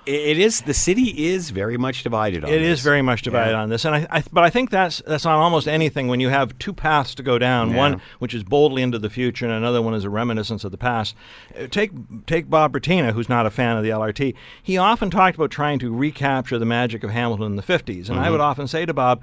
It 0.06 0.38
is 0.38 0.60
the 0.60 0.72
city 0.72 1.26
is 1.32 1.50
very 1.50 1.76
much 1.76 2.04
divided 2.04 2.44
on 2.44 2.50
It 2.50 2.60
this. 2.60 2.78
is 2.78 2.80
very 2.84 3.02
much 3.02 3.22
divided 3.22 3.50
Yeah. 3.50 3.62
on 3.62 3.70
this, 3.70 3.84
and 3.84 3.92
I, 3.92 4.06
I, 4.08 4.22
but 4.32 4.44
I 4.44 4.50
think 4.50 4.70
that's 4.70 5.02
that's 5.04 5.26
on 5.26 5.34
almost 5.40 5.66
anything 5.66 6.06
when 6.06 6.20
you 6.20 6.28
have 6.28 6.56
two 6.60 6.72
paths 6.72 7.12
to 7.16 7.24
go 7.24 7.40
down. 7.40 7.70
Yeah. 7.72 7.76
One 7.76 8.00
which 8.20 8.32
is 8.32 8.44
boldly 8.44 8.82
into 8.82 9.00
the 9.00 9.10
future, 9.10 9.46
and 9.46 9.52
another 9.54 9.82
one 9.82 9.94
is 9.94 10.04
a 10.04 10.10
reminiscence 10.10 10.62
of 10.62 10.70
the 10.70 10.78
past. 10.78 11.16
Uh, 11.60 11.66
Take 11.66 11.90
take 12.26 12.48
Bob 12.48 12.72
Bratina, 12.72 13.14
who's 13.14 13.28
not 13.28 13.46
a 13.46 13.50
fan 13.50 13.76
of 13.76 13.82
the 13.82 13.90
LRT. 13.90 14.34
He 14.62 14.78
often 14.78 15.10
talked 15.10 15.34
about 15.34 15.50
trying 15.50 15.80
to 15.80 15.92
recapture 15.92 16.56
the 16.60 16.64
magic 16.66 17.02
of 17.02 17.10
Hamilton 17.10 17.46
in 17.46 17.56
the 17.56 17.62
'50s, 17.64 18.08
and 18.08 18.16
I 18.20 18.22
Mm-hmm. 18.26 18.30
would 18.32 18.40
often 18.40 18.68
say 18.68 18.86
to 18.86 18.94
Bob. 18.94 19.22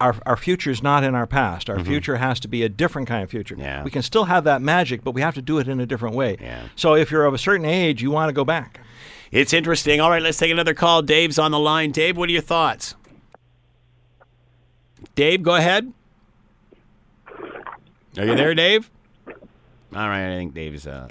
Our, 0.00 0.16
our 0.24 0.36
future 0.36 0.70
is 0.70 0.82
not 0.82 1.04
in 1.04 1.14
our 1.14 1.26
past. 1.26 1.68
Our 1.68 1.78
future 1.78 2.16
has 2.16 2.40
to 2.40 2.48
be 2.48 2.62
a 2.62 2.70
different 2.70 3.06
kind 3.06 3.22
of 3.22 3.30
future. 3.30 3.54
Mm-hmm. 3.54 3.64
Yeah. 3.64 3.84
We 3.84 3.90
can 3.90 4.02
still 4.02 4.24
have 4.24 4.44
that 4.44 4.62
magic, 4.62 5.04
but 5.04 5.12
we 5.12 5.20
have 5.20 5.34
to 5.34 5.42
do 5.42 5.58
it 5.58 5.68
in 5.68 5.78
a 5.78 5.86
different 5.86 6.16
way. 6.16 6.38
Yeah. 6.40 6.68
So 6.74 6.94
if 6.94 7.10
you're 7.10 7.26
of 7.26 7.34
a 7.34 7.38
certain 7.38 7.66
age, 7.66 8.02
you 8.02 8.10
want 8.10 8.30
to 8.30 8.32
go 8.32 8.44
back. 8.44 8.80
It's 9.30 9.52
interesting. 9.52 10.00
All 10.00 10.10
right, 10.10 10.22
let's 10.22 10.38
take 10.38 10.50
another 10.50 10.74
call. 10.74 11.02
Dave's 11.02 11.38
on 11.38 11.50
the 11.50 11.58
line. 11.58 11.90
Dave, 11.90 12.16
what 12.16 12.28
are 12.30 12.32
your 12.32 12.40
thoughts? 12.40 12.94
Dave, 15.14 15.42
go 15.42 15.54
ahead. 15.54 15.92
Are 18.16 18.24
you 18.24 18.34
there, 18.34 18.54
Dave? 18.54 18.90
All 19.94 20.08
right, 20.08 20.32
I 20.32 20.36
think 20.36 20.54
Dave's. 20.54 20.86
Uh... 20.86 21.08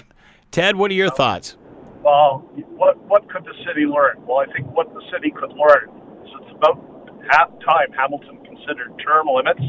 Ted, 0.50 0.76
what 0.76 0.90
are 0.90 0.94
your 0.94 1.10
thoughts? 1.10 1.56
Well, 2.02 2.38
what 2.76 2.98
what 3.04 3.28
could 3.28 3.44
the 3.44 3.54
city 3.66 3.86
learn? 3.86 4.16
Well, 4.26 4.38
I 4.38 4.52
think 4.52 4.66
what 4.74 4.92
the 4.92 5.02
city 5.12 5.30
could 5.30 5.52
learn 5.52 5.88
is 6.24 6.30
it's 6.40 6.56
about 6.56 6.99
half 7.28 7.50
time 7.60 7.92
Hamilton 7.92 8.38
considered 8.44 8.94
term 9.04 9.26
limits 9.28 9.62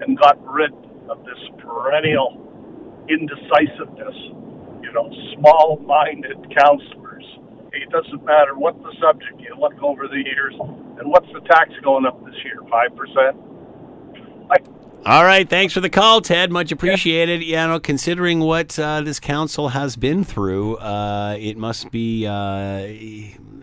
and 0.00 0.18
got 0.18 0.38
rid 0.46 0.72
of 1.08 1.24
this 1.24 1.40
perennial 1.58 2.38
indecisiveness. 3.08 4.16
You 4.82 4.92
know, 4.92 5.10
small-minded 5.38 6.54
councillors. 6.56 7.26
It 7.72 7.90
doesn't 7.90 8.24
matter 8.24 8.54
what 8.54 8.74
the 8.82 8.92
subject. 9.00 9.38
You 9.38 9.54
look 9.58 9.80
over 9.82 10.08
the 10.08 10.18
years, 10.18 10.54
and 10.58 11.06
what's 11.10 11.28
the 11.32 11.40
tax 11.46 11.70
going 11.84 12.06
up 12.06 12.18
this 12.24 12.34
year? 12.44 12.58
Five 12.70 12.96
percent. 12.96 13.38
Like, 14.48 14.66
All 15.06 15.24
right, 15.24 15.48
thanks 15.48 15.72
for 15.72 15.80
the 15.80 15.88
call, 15.88 16.20
Ted. 16.20 16.52
Much 16.52 16.72
appreciated. 16.72 17.42
Yeah, 17.42 17.66
know, 17.66 17.80
considering 17.80 18.40
what 18.40 18.78
uh, 18.78 19.00
this 19.00 19.18
council 19.18 19.70
has 19.70 19.96
been 19.96 20.24
through, 20.24 20.76
uh, 20.76 21.36
it 21.40 21.56
must 21.56 21.90
be 21.90 22.26
uh, 22.26 22.86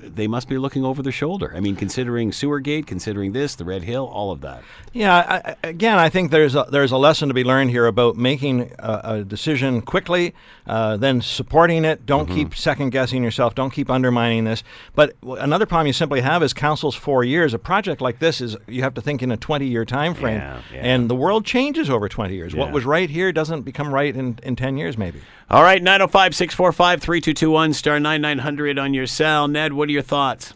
they 0.09 0.25
must 0.27 0.49
be 0.49 0.57
looking 0.57 0.83
over 0.83 1.03
their 1.03 1.11
shoulder. 1.11 1.53
I 1.55 1.59
mean, 1.59 1.75
considering 1.75 2.31
Sewergate, 2.31 2.87
considering 2.87 3.33
this, 3.33 3.53
the 3.53 3.65
Red 3.65 3.83
Hill, 3.83 4.07
all 4.07 4.31
of 4.31 4.41
that. 4.41 4.63
Yeah, 4.93 5.15
I, 5.15 5.51
I- 5.51 5.55
again, 5.69 5.99
I 5.99 6.09
think 6.09 6.31
there's 6.31 6.55
a, 6.55 6.65
there's 6.71 6.91
a 6.91 6.97
lesson 6.97 7.27
to 7.27 7.35
be 7.35 7.43
learned 7.43 7.69
here 7.69 7.85
about 7.85 8.15
making 8.15 8.71
a, 8.79 9.01
a 9.03 9.23
decision 9.23 9.81
quickly, 9.81 10.33
uh, 10.65 10.97
then 10.97 11.21
supporting 11.21 11.85
it. 11.85 12.05
Don't 12.07 12.25
Mm-hmm. 12.27 12.35
keep 12.35 12.55
second 12.55 12.89
guessing 12.89 13.23
yourself. 13.23 13.53
Don't 13.53 13.69
keep 13.69 13.91
undermining 13.91 14.45
this. 14.45 14.63
But 14.95 15.13
another 15.23 15.67
problem 15.67 15.85
you 15.85 15.93
simply 15.93 16.21
have 16.21 16.41
is 16.41 16.51
council's 16.51 16.95
four 16.95 17.23
years. 17.23 17.53
A 17.53 17.59
project 17.59 18.01
like 18.01 18.17
this 18.17 18.41
is 18.41 18.57
you 18.67 18.81
have 18.81 18.95
to 18.95 19.01
think 19.01 19.21
in 19.21 19.31
a 19.31 19.37
20 19.37 19.67
year 19.67 19.85
time 19.85 20.15
frame, 20.15 20.37
Yeah, 20.39 20.61
yeah. 20.73 20.79
and 20.81 21.09
the 21.11 21.15
world 21.27 21.45
changes 21.45 21.89
over 21.89 22.07
20 22.07 22.33
years. 22.33 22.53
Yeah. 22.53 22.61
What 22.61 22.71
was 22.71 22.85
right 22.85 23.09
here 23.09 23.33
doesn't 23.33 23.63
become 23.63 23.93
right 23.93 24.15
in, 24.15 24.39
in 24.43 24.55
10 24.55 24.77
years, 24.77 24.97
maybe. 24.97 25.19
All 25.49 25.61
right, 25.61 25.83
905 25.83 26.33
645 26.33 27.01
3221, 27.01 27.73
star 27.73 27.99
9900 27.99 28.79
on 28.79 28.93
your 28.93 29.05
cell. 29.05 29.49
Ned, 29.49 29.73
what 29.73 29.89
are 29.89 29.91
your 29.91 30.01
thoughts? 30.01 30.53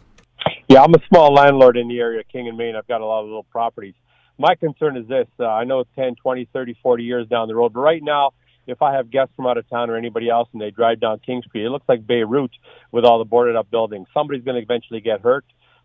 Yeah, 0.68 0.82
I'm 0.82 0.94
a 0.94 0.98
small 1.08 1.34
landlord 1.34 1.76
in 1.76 1.88
the 1.88 1.98
area, 1.98 2.22
King 2.24 2.48
and 2.48 2.56
Main. 2.56 2.74
I've 2.74 2.88
got 2.88 3.02
a 3.02 3.04
lot 3.04 3.20
of 3.20 3.26
little 3.26 3.42
properties. 3.42 3.92
My 4.38 4.54
concern 4.54 4.96
is 4.96 5.06
this. 5.06 5.26
Uh, 5.38 5.46
I 5.46 5.64
know 5.64 5.80
it's 5.80 5.90
10, 5.94 6.14
20, 6.14 6.48
30, 6.50 6.78
40 6.82 7.04
years 7.04 7.28
down 7.28 7.48
the 7.48 7.54
road, 7.54 7.74
but 7.74 7.80
right 7.80 8.02
now, 8.02 8.30
if 8.66 8.80
I 8.80 8.94
have 8.94 9.10
guests 9.10 9.34
from 9.36 9.46
out 9.46 9.58
of 9.58 9.68
town 9.68 9.90
or 9.90 9.96
anybody 9.98 10.30
else 10.30 10.48
and 10.54 10.62
they 10.62 10.70
drive 10.70 11.00
down 11.00 11.18
King 11.18 11.42
Street, 11.46 11.66
it 11.66 11.70
looks 11.70 11.86
like 11.86 12.06
Beirut 12.06 12.52
with 12.90 13.04
all 13.04 13.18
the 13.18 13.26
boarded 13.26 13.56
up 13.56 13.70
buildings. 13.70 14.06
Somebody's 14.14 14.42
going 14.42 14.56
to 14.56 14.62
eventually 14.62 15.02
get 15.02 15.20
hurt. 15.20 15.44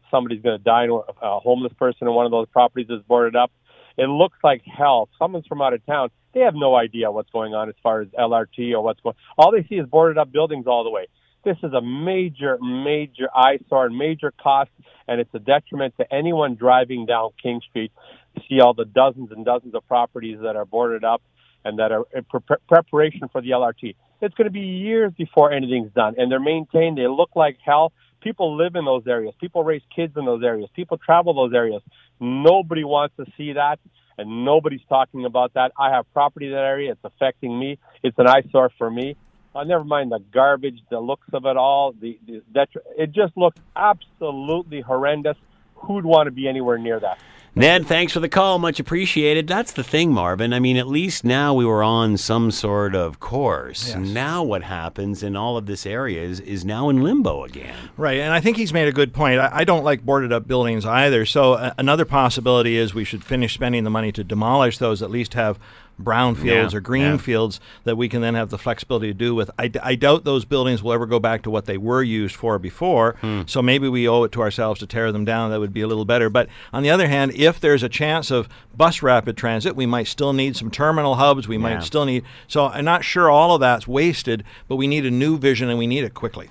Somebody's 0.09 0.41
going 0.41 0.57
to 0.57 0.63
die. 0.63 0.87
A 1.21 1.39
homeless 1.39 1.73
person 1.73 2.07
in 2.07 2.13
one 2.13 2.25
of 2.25 2.31
those 2.31 2.47
properties 2.47 2.87
is 2.89 3.01
boarded 3.05 3.35
up. 3.35 3.51
It 3.97 4.07
looks 4.09 4.37
like 4.43 4.63
hell. 4.65 5.09
Someone's 5.19 5.47
from 5.47 5.61
out 5.61 5.73
of 5.73 5.85
town, 5.85 6.09
they 6.33 6.41
have 6.41 6.55
no 6.55 6.75
idea 6.75 7.11
what's 7.11 7.31
going 7.31 7.53
on 7.55 7.69
as 7.69 7.75
far 7.81 8.01
as 8.01 8.07
LRT 8.09 8.71
or 8.73 8.81
what's 8.81 9.01
going. 9.01 9.15
All 9.37 9.51
they 9.51 9.65
see 9.67 9.75
is 9.75 9.87
boarded 9.87 10.17
up 10.17 10.31
buildings 10.31 10.67
all 10.67 10.83
the 10.83 10.91
way. 10.91 11.07
This 11.43 11.57
is 11.63 11.73
a 11.73 11.81
major, 11.81 12.57
major 12.61 13.29
eyesore, 13.35 13.85
and 13.87 13.97
major 13.97 14.33
cost, 14.41 14.69
and 15.07 15.21
it's 15.21 15.33
a 15.33 15.39
detriment 15.39 15.95
to 15.97 16.13
anyone 16.13 16.55
driving 16.55 17.05
down 17.05 17.31
King 17.41 17.61
Street. 17.69 17.91
to 18.35 18.41
See 18.49 18.59
all 18.61 18.73
the 18.73 18.85
dozens 18.85 19.31
and 19.31 19.45
dozens 19.45 19.73
of 19.75 19.87
properties 19.87 20.39
that 20.41 20.55
are 20.55 20.65
boarded 20.65 21.03
up 21.03 21.21
and 21.65 21.79
that 21.79 21.91
are 21.91 22.03
in 22.15 22.23
pre- 22.25 22.57
preparation 22.67 23.29
for 23.31 23.41
the 23.41 23.51
LRT. 23.51 23.95
It's 24.21 24.35
going 24.35 24.45
to 24.47 24.51
be 24.51 24.59
years 24.61 25.13
before 25.17 25.51
anything's 25.51 25.91
done, 25.93 26.15
and 26.17 26.31
they're 26.31 26.39
maintained. 26.39 26.97
They 26.97 27.07
look 27.07 27.31
like 27.35 27.57
hell. 27.65 27.93
People 28.21 28.57
live 28.57 28.75
in 28.75 28.85
those 28.85 29.03
areas. 29.07 29.33
People 29.39 29.63
raise 29.63 29.81
kids 29.95 30.13
in 30.17 30.25
those 30.25 30.43
areas. 30.43 30.69
People 30.75 30.97
travel 30.97 31.33
those 31.33 31.53
areas. 31.53 31.81
Nobody 32.19 32.83
wants 32.83 33.15
to 33.17 33.25
see 33.37 33.53
that, 33.53 33.79
and 34.17 34.45
nobody's 34.45 34.81
talking 34.89 35.25
about 35.25 35.53
that. 35.53 35.71
I 35.77 35.91
have 35.91 36.11
property 36.13 36.47
in 36.47 36.51
that 36.53 36.63
area. 36.63 36.91
It's 36.91 37.03
affecting 37.03 37.57
me. 37.59 37.77
It's 38.03 38.17
an 38.17 38.27
eyesore 38.27 38.71
for 38.77 38.89
me. 38.89 39.15
Uh, 39.55 39.63
never 39.63 39.83
mind 39.83 40.11
the 40.11 40.19
garbage, 40.31 40.79
the 40.89 40.99
looks 40.99 41.27
of 41.33 41.45
it 41.45 41.57
all. 41.57 41.93
The, 41.99 42.19
the 42.27 42.43
detri- 42.53 42.85
it 42.97 43.11
just 43.11 43.35
looks 43.35 43.59
absolutely 43.75 44.81
horrendous. 44.81 45.37
Who'd 45.75 46.05
want 46.05 46.27
to 46.27 46.31
be 46.31 46.47
anywhere 46.47 46.77
near 46.77 46.99
that? 46.99 47.19
Ned, 47.57 47.87
thanks 47.87 48.13
for 48.13 48.19
the 48.19 48.29
call. 48.29 48.59
Much 48.59 48.79
appreciated. 48.79 49.47
That's 49.47 49.71
the 49.71 49.83
thing, 49.83 50.11
Marvin. 50.13 50.53
I 50.53 50.59
mean, 50.59 50.77
at 50.77 50.87
least 50.87 51.23
now 51.23 51.53
we 51.53 51.65
were 51.65 51.81
on 51.83 52.17
some 52.17 52.51
sort 52.51 52.95
of 52.95 53.19
course. 53.19 53.95
Now 53.95 54.43
what 54.43 54.63
happens 54.63 55.23
in 55.23 55.35
all 55.35 55.57
of 55.57 55.65
this 55.65 55.85
area 55.85 56.21
is, 56.21 56.39
is 56.41 56.63
now 56.63 56.89
in 56.89 57.01
limbo 57.01 57.43
again. 57.43 57.75
Right, 57.97 58.19
and 58.19 58.31
I 58.33 58.39
think 58.41 58.57
he's 58.57 58.73
made 58.73 58.87
a 58.87 58.91
good 58.93 59.13
point. 59.13 59.39
I, 59.39 59.49
I 59.51 59.63
don't 59.63 59.83
like 59.83 60.05
boarded 60.05 60.31
up 60.31 60.47
buildings 60.47 60.85
either. 60.85 61.25
So 61.25 61.53
uh, 61.53 61.73
another 61.77 62.05
possibility 62.05 62.77
is 62.77 62.93
we 62.93 63.03
should 63.03 63.23
finish 63.23 63.53
spending 63.55 63.83
the 63.83 63.89
money 63.89 64.11
to 64.11 64.23
demolish 64.23 64.77
those. 64.77 65.01
At 65.01 65.09
least 65.09 65.33
have 65.33 65.57
brown 65.99 66.35
fields 66.35 66.73
Yeah, 66.73 66.77
or 66.77 66.79
green 66.79 67.13
yeah. 67.13 67.17
fields 67.17 67.59
that 67.83 67.95
we 67.95 68.07
can 68.07 68.21
then 68.21 68.35
have 68.35 68.51
the 68.51 68.59
flexibility 68.59 69.07
to 69.07 69.13
do 69.15 69.33
with. 69.33 69.49
I, 69.57 69.67
d- 69.67 69.79
I 69.81 69.95
doubt 69.95 70.25
those 70.25 70.45
buildings 70.45 70.83
will 70.83 70.93
ever 70.93 71.07
go 71.07 71.19
back 71.19 71.41
to 71.41 71.49
what 71.49 71.65
they 71.65 71.79
were 71.79 72.03
used 72.03 72.35
for 72.35 72.59
before. 72.59 73.15
Hmm. 73.21 73.41
So 73.47 73.63
maybe 73.63 73.87
we 73.89 74.07
owe 74.07 74.21
it 74.21 74.31
to 74.33 74.41
ourselves 74.41 74.79
to 74.81 74.85
tear 74.85 75.11
them 75.11 75.25
down. 75.25 75.49
That 75.49 75.59
would 75.59 75.73
be 75.73 75.81
a 75.81 75.87
little 75.87 76.05
better. 76.05 76.29
But 76.29 76.49
on 76.71 76.83
the 76.83 76.91
other 76.91 77.07
hand, 77.07 77.31
if 77.33 77.46
there's 77.59 77.83
a 77.83 77.89
chance 77.89 78.29
of 78.31 78.49
bus 78.75 79.01
rapid 79.01 79.37
transit, 79.37 79.75
we 79.75 79.85
might 79.85 80.07
still 80.07 80.33
need 80.33 80.57
some 80.57 80.69
terminal 80.69 81.15
hubs. 81.15 81.47
We 81.47 81.55
Yeah. 81.55 81.61
might 81.61 81.83
still 81.83 82.03
need. 82.05 82.23
So 82.47 82.65
I'm 82.67 82.83
not 82.83 83.05
sure 83.05 83.29
all 83.29 83.55
of 83.55 83.61
that's 83.61 83.87
wasted, 83.87 84.43
but 84.67 84.75
we 84.75 84.87
need 84.87 85.05
a 85.05 85.11
new 85.11 85.37
vision 85.37 85.69
and 85.69 85.79
we 85.79 85.87
need 85.87 86.03
it 86.03 86.13
quickly. 86.13 86.49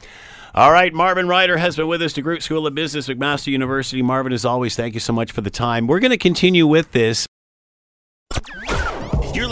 All 0.55 0.73
right, 0.73 0.95
Marvin 0.95 1.29
Ryder 1.29 1.59
has 1.59 1.77
been 1.77 1.87
with 1.87 2.01
us, 2.01 2.15
DeGroote 2.15 2.41
School 2.41 2.67
of 2.67 2.75
Business, 2.75 3.09
McMaster 3.09 3.49
University. 3.49 4.01
Marvin, 4.01 4.33
as 4.33 4.47
always, 4.47 4.75
thank 4.75 4.95
you 4.95 5.01
so 5.01 5.13
much 5.13 5.31
for 5.31 5.43
the 5.43 5.51
time. 5.51 5.87
We're 5.87 6.01
going 6.01 6.13
to 6.13 6.17
continue 6.17 6.67
with 6.67 6.93
this. 6.93 7.27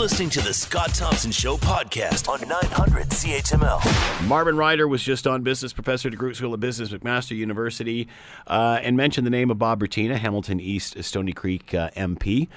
You're 0.05 0.11
listening 0.11 0.29
to 0.29 0.41
the 0.41 0.53
Scott 0.53 0.93
Thompson 0.93 1.31
Show 1.31 1.57
podcast 1.57 2.29
on 2.29 2.47
900 2.47 3.09
CHML. 3.09 4.27
Marvin 4.27 4.55
Ryder 4.55 4.87
was 4.87 5.01
just 5.01 5.25
on 5.25 5.41
business 5.41 5.73
professor 5.73 6.09
at 6.09 6.13
DeGroote 6.13 6.35
School 6.35 6.53
of 6.53 6.59
Business, 6.59 6.89
McMaster 6.89 7.35
University, 7.35 8.07
uh, 8.45 8.77
and 8.83 8.95
mentioned 8.95 9.25
the 9.25 9.31
name 9.31 9.49
of 9.49 9.57
Bob 9.57 9.79
Bratina, 9.79 10.17
Hamilton 10.17 10.59
East 10.59 11.03
Stoney 11.03 11.33
Creek 11.33 11.73
uh, 11.73 11.89
MP, 11.97 12.49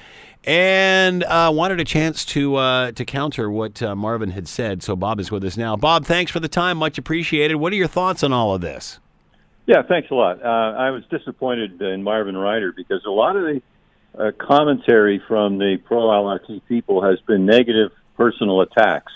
and 0.44 1.24
uh, 1.24 1.50
wanted 1.50 1.80
a 1.80 1.84
chance 1.84 2.26
to 2.26 2.56
uh, 2.56 2.92
to 2.92 3.06
counter 3.06 3.50
what 3.50 3.82
uh, 3.82 3.96
Marvin 3.96 4.32
had 4.32 4.46
said. 4.46 4.82
So 4.82 4.94
Bob 4.94 5.18
is 5.18 5.30
with 5.30 5.42
us 5.42 5.56
now. 5.56 5.74
Bob, 5.74 6.04
thanks 6.04 6.30
for 6.30 6.40
the 6.40 6.50
time, 6.50 6.76
much 6.76 6.98
appreciated. 6.98 7.54
What 7.54 7.72
are 7.72 7.76
your 7.76 7.88
thoughts 7.88 8.22
on 8.22 8.30
all 8.30 8.54
of 8.54 8.60
this? 8.60 9.00
Yeah, 9.64 9.80
thanks 9.88 10.10
a 10.10 10.14
lot. 10.14 10.44
Uh, 10.44 10.48
I 10.76 10.90
was 10.90 11.02
disappointed 11.10 11.80
in 11.80 12.02
Marvin 12.02 12.36
Ryder 12.36 12.72
because 12.76 13.06
a 13.06 13.10
lot 13.10 13.36
of 13.36 13.44
the 13.44 13.62
uh, 14.18 14.32
commentary 14.38 15.22
from 15.28 15.58
the 15.58 15.78
pro 15.84 15.98
LRT 16.02 16.62
people 16.68 17.02
has 17.02 17.20
been 17.20 17.46
negative 17.46 17.92
personal 18.16 18.60
attacks. 18.60 19.12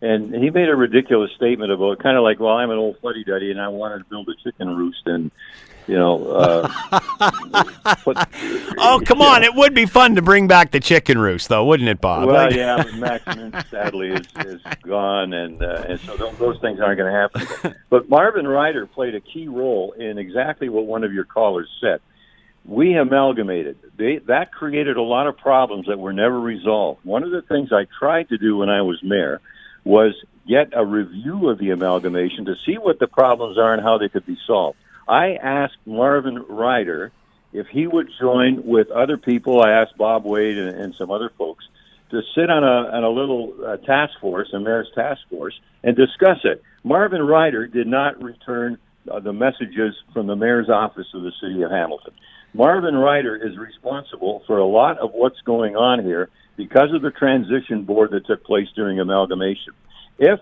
And 0.00 0.34
he 0.34 0.50
made 0.50 0.68
a 0.68 0.74
ridiculous 0.74 1.30
statement 1.36 1.70
about 1.70 2.00
kind 2.00 2.16
of 2.16 2.24
like, 2.24 2.40
well, 2.40 2.54
I'm 2.54 2.70
an 2.70 2.78
old 2.78 2.98
fuddy 3.00 3.22
duddy 3.24 3.50
and 3.52 3.60
I 3.60 3.68
wanted 3.68 3.98
to 3.98 4.04
build 4.04 4.28
a 4.28 4.34
chicken 4.42 4.74
roost 4.76 5.02
and, 5.06 5.30
you 5.86 5.94
know, 5.96 6.26
uh, 6.26 6.68
put, 8.02 8.16
Oh, 8.78 9.00
come 9.04 9.20
on! 9.22 9.42
It 9.44 9.54
would 9.54 9.74
be 9.74 9.86
fun 9.86 10.16
to 10.16 10.22
bring 10.22 10.48
back 10.48 10.70
the 10.72 10.80
chicken 10.80 11.18
roost, 11.18 11.48
though, 11.48 11.64
wouldn't 11.64 11.88
it, 11.88 12.00
Bob? 12.00 12.26
Well, 12.26 12.46
Like- 12.46 12.54
yeah, 12.54 12.82
but 12.82 12.94
Max 12.94 13.70
sadly 13.70 14.08
is, 14.10 14.26
is 14.46 14.60
gone, 14.82 15.32
and 15.32 15.62
uh, 15.62 15.84
and 15.88 16.00
so 16.00 16.16
those, 16.16 16.36
those 16.38 16.60
things 16.60 16.80
aren't 16.80 16.98
going 16.98 17.12
to 17.12 17.18
happen. 17.18 17.74
But 17.90 18.08
Marvin 18.08 18.48
Ryder 18.48 18.86
played 18.86 19.14
a 19.14 19.20
key 19.20 19.48
role 19.48 19.92
in 19.92 20.18
exactly 20.18 20.68
what 20.68 20.86
one 20.86 21.04
of 21.04 21.12
your 21.12 21.24
callers 21.24 21.68
said. 21.80 22.00
We 22.64 22.94
amalgamated. 22.94 23.78
They, 23.96 24.18
that 24.26 24.52
created 24.52 24.96
a 24.96 25.02
lot 25.02 25.26
of 25.26 25.36
problems 25.36 25.86
that 25.86 25.98
were 25.98 26.12
never 26.12 26.40
resolved. 26.40 27.04
One 27.04 27.22
of 27.22 27.30
the 27.30 27.42
things 27.42 27.72
I 27.72 27.86
tried 27.98 28.28
to 28.28 28.38
do 28.38 28.56
when 28.56 28.68
I 28.68 28.82
was 28.82 29.02
mayor 29.02 29.40
was 29.84 30.14
get 30.48 30.70
a 30.72 30.84
review 30.84 31.48
of 31.48 31.58
the 31.58 31.70
amalgamation 31.70 32.44
to 32.46 32.54
see 32.64 32.74
what 32.74 32.98
the 32.98 33.06
problems 33.06 33.58
are 33.58 33.74
and 33.74 33.82
how 33.82 33.98
they 33.98 34.08
could 34.08 34.26
be 34.26 34.38
solved. 34.46 34.78
I 35.08 35.34
asked 35.34 35.76
Marvin 35.86 36.38
Ryder 36.48 37.12
if 37.52 37.66
he 37.66 37.86
would 37.86 38.08
join 38.20 38.64
with 38.64 38.90
other 38.90 39.16
people. 39.16 39.62
I 39.62 39.72
asked 39.72 39.96
Bob 39.96 40.24
Wade 40.24 40.58
and, 40.58 40.76
and 40.76 40.94
some 40.94 41.10
other 41.10 41.30
folks 41.36 41.64
to 42.10 42.22
sit 42.34 42.50
on 42.50 42.62
a, 42.62 42.96
on 42.96 43.04
a 43.04 43.10
little 43.10 43.54
uh, 43.66 43.76
task 43.78 44.14
force, 44.20 44.52
a 44.52 44.60
mayor's 44.60 44.90
task 44.94 45.20
force, 45.30 45.58
and 45.82 45.96
discuss 45.96 46.38
it. 46.44 46.62
Marvin 46.84 47.22
Ryder 47.22 47.66
did 47.66 47.86
not 47.86 48.22
return 48.22 48.78
uh, 49.10 49.18
the 49.20 49.32
messages 49.32 49.94
from 50.12 50.26
the 50.26 50.36
mayor's 50.36 50.68
office 50.68 51.06
of 51.14 51.22
the 51.22 51.32
city 51.40 51.62
of 51.62 51.70
Hamilton. 51.70 52.12
Marvin 52.54 52.94
Ryder 52.94 53.36
is 53.36 53.56
responsible 53.56 54.42
for 54.46 54.58
a 54.58 54.66
lot 54.66 54.98
of 54.98 55.12
what's 55.12 55.40
going 55.40 55.76
on 55.76 56.04
here 56.04 56.28
because 56.56 56.92
of 56.94 57.02
the 57.02 57.10
transition 57.10 57.84
board 57.84 58.10
that 58.10 58.26
took 58.26 58.44
place 58.44 58.68
during 58.76 59.00
amalgamation. 59.00 59.72
If 60.18 60.40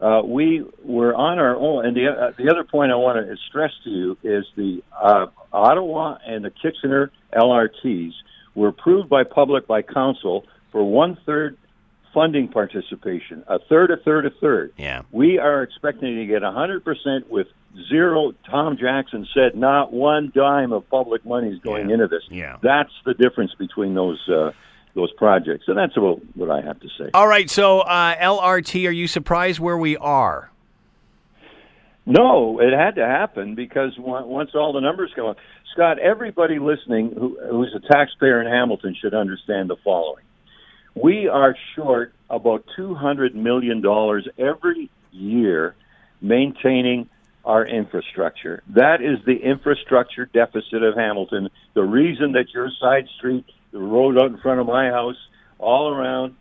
uh, 0.00 0.22
we 0.24 0.64
were 0.84 1.14
on 1.14 1.38
our 1.38 1.56
own, 1.56 1.86
and 1.86 1.96
the 1.96 2.08
uh, 2.08 2.32
the 2.36 2.50
other 2.50 2.64
point 2.64 2.92
I 2.92 2.96
want 2.96 3.24
to 3.26 3.36
stress 3.48 3.70
to 3.84 3.90
you 3.90 4.18
is 4.22 4.44
the 4.56 4.82
uh, 4.92 5.26
Ottawa 5.52 6.18
and 6.26 6.44
the 6.44 6.50
Kitchener 6.50 7.10
LRTs 7.32 8.12
were 8.54 8.68
approved 8.68 9.08
by 9.08 9.24
public 9.24 9.66
by 9.66 9.82
council 9.82 10.44
for 10.72 10.84
one 10.84 11.16
third 11.24 11.56
funding 12.16 12.48
participation, 12.48 13.44
a 13.46 13.58
third, 13.68 13.90
a 13.90 13.98
third, 13.98 14.24
a 14.24 14.30
third. 14.40 14.72
Yeah. 14.78 15.02
We 15.12 15.38
are 15.38 15.62
expecting 15.62 16.16
to 16.16 16.24
get 16.24 16.40
100% 16.40 17.28
with 17.28 17.46
zero. 17.90 18.32
Tom 18.50 18.78
Jackson 18.78 19.28
said 19.34 19.54
not 19.54 19.92
one 19.92 20.32
dime 20.34 20.72
of 20.72 20.88
public 20.88 21.26
money 21.26 21.50
is 21.50 21.58
going 21.58 21.88
Yeah. 21.90 21.94
into 21.96 22.08
this. 22.08 22.22
Yeah. 22.30 22.56
That's 22.62 22.90
the 23.04 23.12
difference 23.12 23.52
between 23.58 23.92
those 23.92 24.18
uh, 24.30 24.52
those 24.94 25.12
projects, 25.12 25.64
and 25.68 25.76
that's 25.76 25.94
about 25.94 26.22
what 26.36 26.50
I 26.50 26.62
have 26.62 26.80
to 26.80 26.88
say. 26.98 27.10
All 27.12 27.28
right, 27.28 27.50
so 27.50 27.80
uh, 27.80 28.14
LRT, 28.16 28.88
are 28.88 28.90
you 28.90 29.06
surprised 29.06 29.60
where 29.60 29.76
we 29.76 29.94
are? 29.98 30.50
No, 32.06 32.60
it 32.60 32.72
had 32.72 32.94
to 32.94 33.04
happen 33.04 33.54
because 33.54 33.92
once 33.98 34.52
all 34.54 34.72
the 34.72 34.80
numbers 34.80 35.12
come 35.14 35.26
up, 35.26 35.36
Scott, 35.74 35.98
everybody 35.98 36.58
listening 36.58 37.10
who, 37.12 37.36
who's 37.50 37.74
a 37.76 37.80
taxpayer 37.92 38.40
in 38.40 38.46
Hamilton 38.46 38.96
should 38.98 39.12
understand 39.12 39.68
the 39.68 39.76
following: 39.84 40.24
we 40.96 41.28
are 41.28 41.54
short 41.74 42.12
about 42.30 42.64
two 42.74 42.94
hundred 42.94 43.34
million 43.36 43.82
dollars 43.82 44.26
every 44.38 44.90
year 45.12 45.76
maintaining 46.20 47.08
our 47.44 47.64
infrastructure. 47.64 48.62
That 48.74 49.00
is 49.00 49.24
the 49.24 49.36
infrastructure 49.36 50.24
deficit 50.26 50.82
of 50.82 50.96
Hamilton. 50.96 51.48
The 51.74 51.82
reason 51.82 52.32
that 52.32 52.46
your 52.52 52.70
side 52.80 53.06
street, 53.18 53.44
the 53.70 53.78
road 53.78 54.18
out 54.18 54.30
in 54.32 54.38
front 54.38 54.60
of 54.60 54.66
my 54.66 54.88
house, 54.90 55.16
all 55.58 55.88
around 55.88 56.34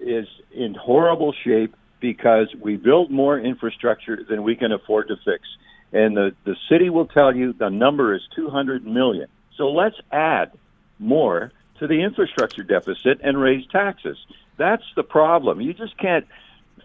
is 0.00 0.26
in 0.52 0.74
horrible 0.74 1.32
shape 1.44 1.76
because 2.00 2.48
we 2.60 2.76
build 2.76 3.10
more 3.10 3.38
infrastructure 3.38 4.18
than 4.28 4.42
we 4.42 4.56
can 4.56 4.72
afford 4.72 5.08
to 5.08 5.16
fix. 5.24 5.44
And 5.92 6.16
the, 6.16 6.34
the 6.44 6.56
city 6.70 6.88
will 6.88 7.06
tell 7.06 7.36
you 7.36 7.52
the 7.52 7.68
number 7.68 8.14
is 8.14 8.22
200 8.34 8.84
million. 8.86 9.28
So 9.56 9.70
let's 9.70 9.96
add 10.10 10.52
more 10.98 11.52
to 11.80 11.86
the 11.86 12.02
infrastructure 12.02 12.62
deficit 12.62 13.20
and 13.22 13.40
raise 13.40 13.66
taxes. 13.66 14.16
That's 14.56 14.84
the 14.94 15.02
problem. 15.02 15.60
You 15.60 15.74
just 15.74 15.98
can't. 15.98 16.26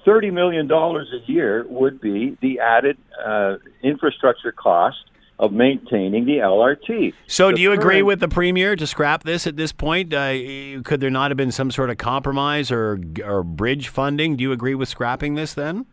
$30 0.05 0.31
million 0.31 0.71
a 0.71 1.31
year 1.31 1.65
would 1.67 1.99
be 1.99 2.37
the 2.39 2.59
added 2.59 2.95
uh, 3.25 3.55
infrastructure 3.81 4.51
cost 4.51 5.03
of 5.39 5.51
maintaining 5.51 6.25
the 6.25 6.37
LRT. 6.37 7.13
So, 7.27 7.49
The 7.49 7.55
do 7.55 7.61
you 7.61 7.71
agree 7.71 8.03
with 8.03 8.19
the 8.19 8.27
premier 8.27 8.75
to 8.75 8.85
scrap 8.85 9.23
this 9.23 9.47
at 9.47 9.57
this 9.57 9.71
point? 9.71 10.13
Uh, 10.13 10.81
could 10.83 11.01
there 11.01 11.09
not 11.09 11.31
have 11.31 11.37
been 11.37 11.51
some 11.51 11.71
sort 11.71 11.89
of 11.89 11.97
compromise 11.97 12.71
or 12.71 12.99
or 13.23 13.43
bridge 13.43 13.89
funding? 13.89 14.35
Do 14.37 14.43
you 14.43 14.51
agree 14.51 14.75
with 14.75 14.87
scrapping 14.89 15.33
this 15.33 15.55
then? 15.55 15.87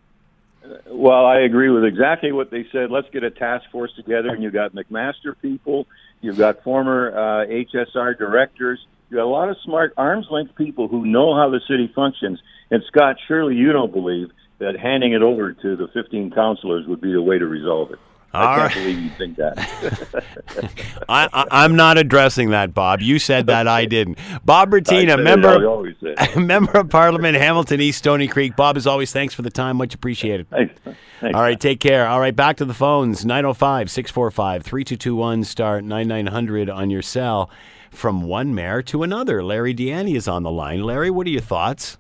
Well, 0.86 1.26
I 1.26 1.40
agree 1.40 1.70
with 1.70 1.84
exactly 1.84 2.32
what 2.32 2.50
they 2.50 2.66
said. 2.70 2.90
Let's 2.90 3.08
get 3.10 3.24
a 3.24 3.30
task 3.30 3.64
force 3.72 3.92
together, 3.96 4.28
and 4.28 4.42
you've 4.42 4.52
got 4.52 4.74
McMaster 4.74 5.34
people, 5.40 5.86
you've 6.22 6.38
got 6.38 6.62
former 6.64 7.12
uh, 7.14 7.46
HSR 7.46 8.16
directors, 8.16 8.84
you 9.10 9.18
got 9.18 9.24
a 9.24 9.26
lot 9.26 9.50
of 9.50 9.56
smart 9.62 9.92
arms 9.98 10.26
length 10.30 10.54
people 10.56 10.88
who 10.88 11.04
know 11.04 11.34
how 11.34 11.50
the 11.50 11.60
city 11.68 11.92
functions. 11.94 12.40
And 12.70 12.82
Scott, 12.86 13.16
surely 13.28 13.56
you 13.56 13.72
don't 13.72 13.92
believe 13.92 14.30
that 14.58 14.78
handing 14.78 15.12
it 15.12 15.20
over 15.20 15.52
to 15.52 15.76
the 15.76 15.88
15 15.88 16.30
councilors 16.30 16.86
would 16.86 17.00
be 17.00 17.12
the 17.12 17.20
way 17.20 17.38
to 17.38 17.46
resolve 17.46 17.90
it. 17.90 17.98
I 18.34 18.44
All 18.44 18.56
can't 18.56 18.74
right. 18.74 18.74
believe 18.74 18.98
you 18.98 19.10
think 19.10 19.36
that. 19.36 19.58
I, 21.08 21.28
I, 21.32 21.46
I'm 21.50 21.76
not 21.76 21.98
addressing 21.98 22.50
that, 22.50 22.72
Bob. 22.72 23.02
You 23.02 23.18
said 23.18 23.46
that 23.48 23.68
I 23.68 23.84
didn't. 23.84 24.18
Bob 24.44 24.72
I 24.72 24.78
Bratina, 24.78 24.86
said 24.86 25.08
it, 25.08 25.10
I 25.10 25.22
member 25.22 25.66
always 25.68 25.96
say 26.02 26.14
it. 26.18 26.36
member 26.38 26.78
of 26.78 26.88
Parliament, 26.88 27.36
Hamilton 27.36 27.80
East, 27.80 27.98
Stoney 27.98 28.28
Creek. 28.28 28.56
Bob, 28.56 28.76
as 28.78 28.86
always, 28.86 29.12
thanks 29.12 29.34
for 29.34 29.42
the 29.42 29.50
time. 29.50 29.76
Much 29.76 29.94
appreciated. 29.94 30.48
Thanks. 30.48 30.74
Thanks. 31.20 31.36
All 31.36 31.42
right, 31.42 31.60
take 31.60 31.80
care. 31.80 32.06
All 32.06 32.20
right, 32.20 32.34
back 32.34 32.56
to 32.56 32.64
the 32.64 32.74
phones 32.74 33.24
905 33.26 33.90
645 33.90 34.62
3221 34.62 35.44
star 35.44 35.82
9900 35.82 36.70
on 36.70 36.90
your 36.90 37.02
cell. 37.02 37.50
From 37.90 38.22
one 38.22 38.54
mayor 38.54 38.80
to 38.84 39.02
another. 39.02 39.44
Larry 39.44 39.74
Di 39.74 39.88
Ianni 39.88 40.16
is 40.16 40.26
on 40.26 40.42
the 40.42 40.50
line. 40.50 40.82
Larry, 40.82 41.10
what 41.10 41.26
are 41.26 41.30
your 41.30 41.42
thoughts? 41.42 41.98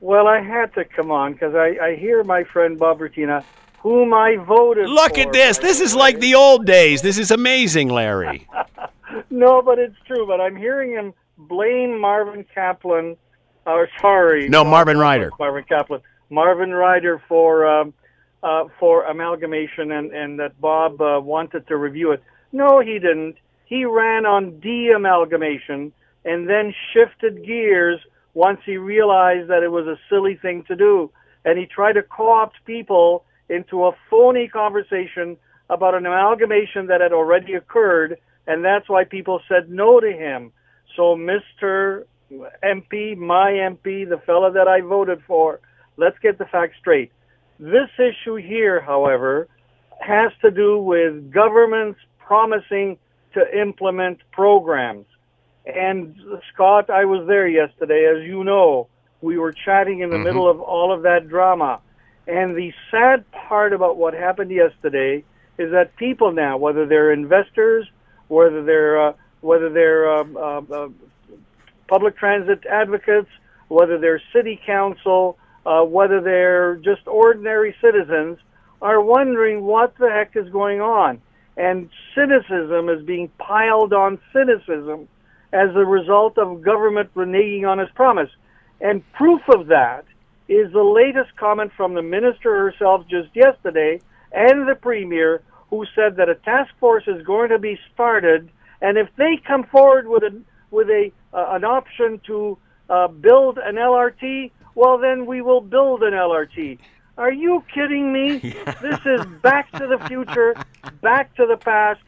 Well, 0.00 0.26
I 0.26 0.40
had 0.40 0.72
to 0.74 0.84
come 0.86 1.10
on 1.10 1.34
because 1.34 1.54
I, 1.54 1.76
I 1.82 1.96
hear 1.96 2.24
my 2.24 2.42
friend 2.44 2.78
Bob 2.78 3.00
Bratina, 3.00 3.44
whom 3.80 4.14
I 4.14 4.36
voted 4.36 4.88
Look 4.88 5.14
for, 5.14 5.20
at 5.20 5.32
this. 5.32 5.58
This 5.58 5.80
is 5.80 5.94
like 5.94 6.20
the 6.20 6.34
old 6.34 6.66
days. 6.66 7.02
This 7.02 7.18
is 7.18 7.30
amazing, 7.30 7.88
Larry. 7.88 8.48
No, 9.28 9.60
but 9.60 9.78
it's 9.78 9.96
true. 10.06 10.26
But 10.26 10.40
I'm 10.40 10.56
hearing 10.56 10.92
him 10.92 11.12
blame 11.36 12.00
Marvin 12.00 12.44
Kaplan, 12.54 13.16
or 13.66 13.88
sorry. 14.00 14.48
No, 14.48 14.64
Marvin 14.64 14.98
Ryder. 14.98 15.30
Marvin 15.38 15.64
Kaplan. 15.64 16.00
Marvin 16.30 16.70
Ryder 16.70 17.22
for 17.28 17.66
um, 17.66 17.92
uh, 18.42 18.64
for 18.78 19.04
amalgamation 19.04 19.92
and, 19.92 20.12
and 20.12 20.38
that 20.38 20.60
Bob 20.60 21.00
uh, 21.00 21.20
wanted 21.20 21.66
to 21.68 21.76
review 21.76 22.12
it. 22.12 22.22
No, 22.52 22.80
he 22.80 22.94
didn't. 22.94 23.36
He 23.66 23.84
ran 23.84 24.26
on 24.26 24.58
de-amalgamation 24.60 25.92
and 26.24 26.48
then 26.48 26.74
shifted 26.92 27.44
gears 27.44 28.00
once 28.34 28.60
he 28.64 28.76
realized 28.76 29.48
that 29.48 29.62
it 29.62 29.70
was 29.70 29.86
a 29.86 29.98
silly 30.08 30.36
thing 30.36 30.64
to 30.64 30.76
do. 30.76 31.10
And 31.44 31.58
he 31.58 31.66
tried 31.66 31.94
to 31.94 32.02
co-opt 32.02 32.56
people 32.64 33.24
into 33.50 33.84
a 33.84 33.92
phony 34.08 34.48
conversation 34.48 35.36
about 35.68 35.94
an 35.94 36.06
amalgamation 36.06 36.86
that 36.86 37.00
had 37.00 37.12
already 37.12 37.54
occurred, 37.54 38.18
and 38.46 38.64
that's 38.64 38.88
why 38.88 39.04
people 39.04 39.40
said 39.48 39.70
no 39.70 40.00
to 40.00 40.10
him. 40.10 40.52
So, 40.96 41.16
Mr. 41.16 42.04
MP, 42.64 43.16
my 43.16 43.52
MP, 43.52 44.08
the 44.08 44.20
fellow 44.24 44.50
that 44.52 44.68
I 44.68 44.80
voted 44.80 45.22
for, 45.26 45.60
let's 45.96 46.18
get 46.20 46.38
the 46.38 46.46
facts 46.46 46.76
straight. 46.80 47.12
This 47.58 47.90
issue 47.98 48.36
here, 48.36 48.80
however, 48.80 49.48
has 50.00 50.32
to 50.42 50.50
do 50.50 50.78
with 50.78 51.30
governments 51.30 52.00
promising 52.18 52.98
to 53.34 53.60
implement 53.60 54.18
programs. 54.32 55.06
And 55.66 56.16
Scott, 56.52 56.88
I 56.90 57.04
was 57.04 57.26
there 57.26 57.46
yesterday, 57.46 58.10
as 58.16 58.26
you 58.26 58.44
know. 58.44 58.88
We 59.20 59.38
were 59.38 59.52
chatting 59.52 60.00
in 60.00 60.08
the 60.08 60.16
mm-hmm. 60.16 60.24
middle 60.24 60.48
of 60.48 60.60
all 60.60 60.92
of 60.92 61.02
that 61.02 61.28
drama. 61.28 61.80
And 62.30 62.54
the 62.54 62.72
sad 62.92 63.24
part 63.32 63.72
about 63.72 63.96
what 63.96 64.14
happened 64.14 64.52
yesterday 64.52 65.24
is 65.58 65.72
that 65.72 65.96
people 65.96 66.30
now, 66.30 66.56
whether 66.58 66.86
they're 66.86 67.12
investors, 67.12 67.88
whether 68.28 68.62
they're 68.62 69.08
uh, 69.08 69.12
whether 69.40 69.68
they're 69.68 70.08
um, 70.12 70.36
uh, 70.36 70.60
uh, 70.72 70.88
public 71.88 72.16
transit 72.16 72.64
advocates, 72.66 73.28
whether 73.66 73.98
they're 73.98 74.22
city 74.32 74.60
council, 74.64 75.38
uh, 75.66 75.82
whether 75.82 76.20
they're 76.20 76.76
just 76.76 77.04
ordinary 77.08 77.74
citizens, 77.82 78.38
are 78.80 79.00
wondering 79.00 79.64
what 79.64 79.96
the 79.98 80.08
heck 80.08 80.36
is 80.36 80.48
going 80.50 80.80
on. 80.80 81.20
And 81.56 81.90
cynicism 82.14 82.88
is 82.88 83.04
being 83.04 83.28
piled 83.38 83.92
on 83.92 84.20
cynicism 84.32 85.08
as 85.52 85.70
a 85.74 85.84
result 85.84 86.38
of 86.38 86.62
government 86.62 87.12
reneging 87.14 87.66
on 87.66 87.80
its 87.80 87.90
promise. 87.96 88.30
And 88.80 89.02
proof 89.14 89.40
of 89.52 89.66
that 89.66 90.04
is 90.50 90.72
the 90.72 90.82
latest 90.82 91.34
comment 91.36 91.72
from 91.76 91.94
the 91.94 92.02
minister 92.02 92.56
herself 92.56 93.06
just 93.08 93.28
yesterday 93.34 94.00
and 94.32 94.68
the 94.68 94.74
premier 94.74 95.42
who 95.70 95.86
said 95.94 96.16
that 96.16 96.28
a 96.28 96.34
task 96.34 96.72
force 96.80 97.04
is 97.06 97.22
going 97.24 97.48
to 97.48 97.58
be 97.58 97.78
started 97.92 98.50
and 98.82 98.98
if 98.98 99.08
they 99.16 99.40
come 99.46 99.64
forward 99.64 100.08
with 100.08 100.22
a 100.22 100.42
with 100.70 100.88
a 100.88 101.12
uh, 101.32 101.46
an 101.50 101.64
option 101.64 102.20
to 102.26 102.58
uh, 102.88 103.08
build 103.08 103.58
an 103.58 103.76
LRT, 103.76 104.50
well 104.74 104.98
then 104.98 105.26
we 105.26 105.40
will 105.40 105.60
build 105.60 106.02
an 106.02 106.12
LRT. 106.12 106.78
Are 107.18 107.32
you 107.32 107.62
kidding 107.72 108.12
me? 108.12 108.38
This 108.80 108.98
is 109.04 109.26
back 109.42 109.70
to 109.72 109.86
the 109.86 109.98
future, 110.08 110.54
back 111.02 111.34
to 111.36 111.46
the 111.46 111.56
past, 111.56 112.00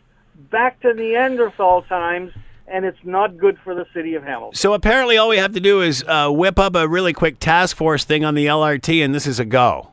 back 0.51 0.81
to 0.81 0.95
Neanderthal 0.95 1.83
times, 1.83 2.33
and 2.67 2.85
it's 2.85 2.99
not 3.05 3.37
good 3.37 3.59
for 3.63 3.75
the 3.75 3.87
city 3.93 4.15
of 4.15 4.23
Hamilton. 4.23 4.57
So 4.57 4.75
apparently, 4.75 5.17
all 5.17 5.29
we 5.29 5.39
have 5.39 5.53
to 5.53 5.61
do 5.61 5.81
is 5.81 6.05
uh, 6.07 6.31
whip 6.31 6.59
up 6.59 6.75
a 6.75 6.89
really 6.89 7.13
quick 7.13 7.39
task 7.39 7.77
force 7.77 8.05
thing 8.05 8.25
on 8.25 8.35
the 8.35 8.47
LRT, 8.47 9.05
and 9.05 9.15
this 9.15 9.27
is 9.27 9.39
a 9.39 9.45
go. 9.45 9.91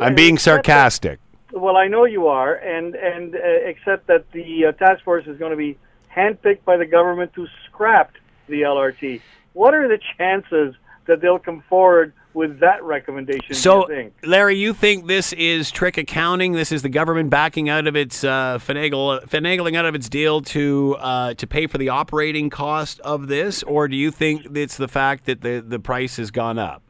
I'm 0.00 0.14
being 0.14 0.38
sarcastic. 0.38 1.20
well, 1.52 1.76
I 1.76 1.88
know 1.88 2.04
you 2.04 2.28
are, 2.28 2.54
and 2.54 2.94
and 2.94 3.34
uh, 3.34 3.38
except 3.38 4.06
that 4.06 4.30
the 4.32 4.66
uh, 4.66 4.72
task 4.72 5.04
force 5.04 5.26
is 5.26 5.38
going 5.38 5.50
to 5.50 5.56
be 5.56 5.78
handpicked 6.14 6.64
by 6.64 6.76
the 6.76 6.86
government 6.86 7.34
to 7.34 7.46
scrap 7.66 8.12
the 8.48 8.62
LRT. 8.62 9.20
What 9.52 9.74
are 9.74 9.88
the 9.88 9.98
chances 10.18 10.74
that 11.06 11.20
they'll 11.20 11.38
come 11.38 11.62
forward 11.68 12.12
with 12.34 12.60
that 12.60 12.82
recommendation? 12.82 13.54
So, 13.54 13.86
do 13.86 13.92
you 13.92 14.02
think? 14.02 14.14
Larry, 14.24 14.56
you 14.56 14.72
think 14.74 15.06
this 15.06 15.32
is 15.34 15.70
trick 15.70 15.98
accounting? 15.98 16.52
This 16.52 16.72
is 16.72 16.82
the 16.82 16.88
government 16.88 17.30
backing 17.30 17.68
out 17.68 17.86
of 17.86 17.96
its 17.96 18.24
uh, 18.24 18.58
finagle, 18.58 19.24
finagling 19.26 19.76
out 19.76 19.84
of 19.84 19.94
its 19.94 20.08
deal 20.08 20.40
to 20.42 20.96
uh, 20.98 21.34
to 21.34 21.46
pay 21.46 21.66
for 21.66 21.78
the 21.78 21.88
operating 21.88 22.50
cost 22.50 23.00
of 23.00 23.28
this, 23.28 23.62
or 23.62 23.88
do 23.88 23.96
you 23.96 24.10
think 24.10 24.56
it's 24.56 24.76
the 24.76 24.88
fact 24.88 25.26
that 25.26 25.40
the 25.40 25.64
the 25.66 25.78
price 25.78 26.16
has 26.16 26.30
gone 26.30 26.58
up? 26.58 26.82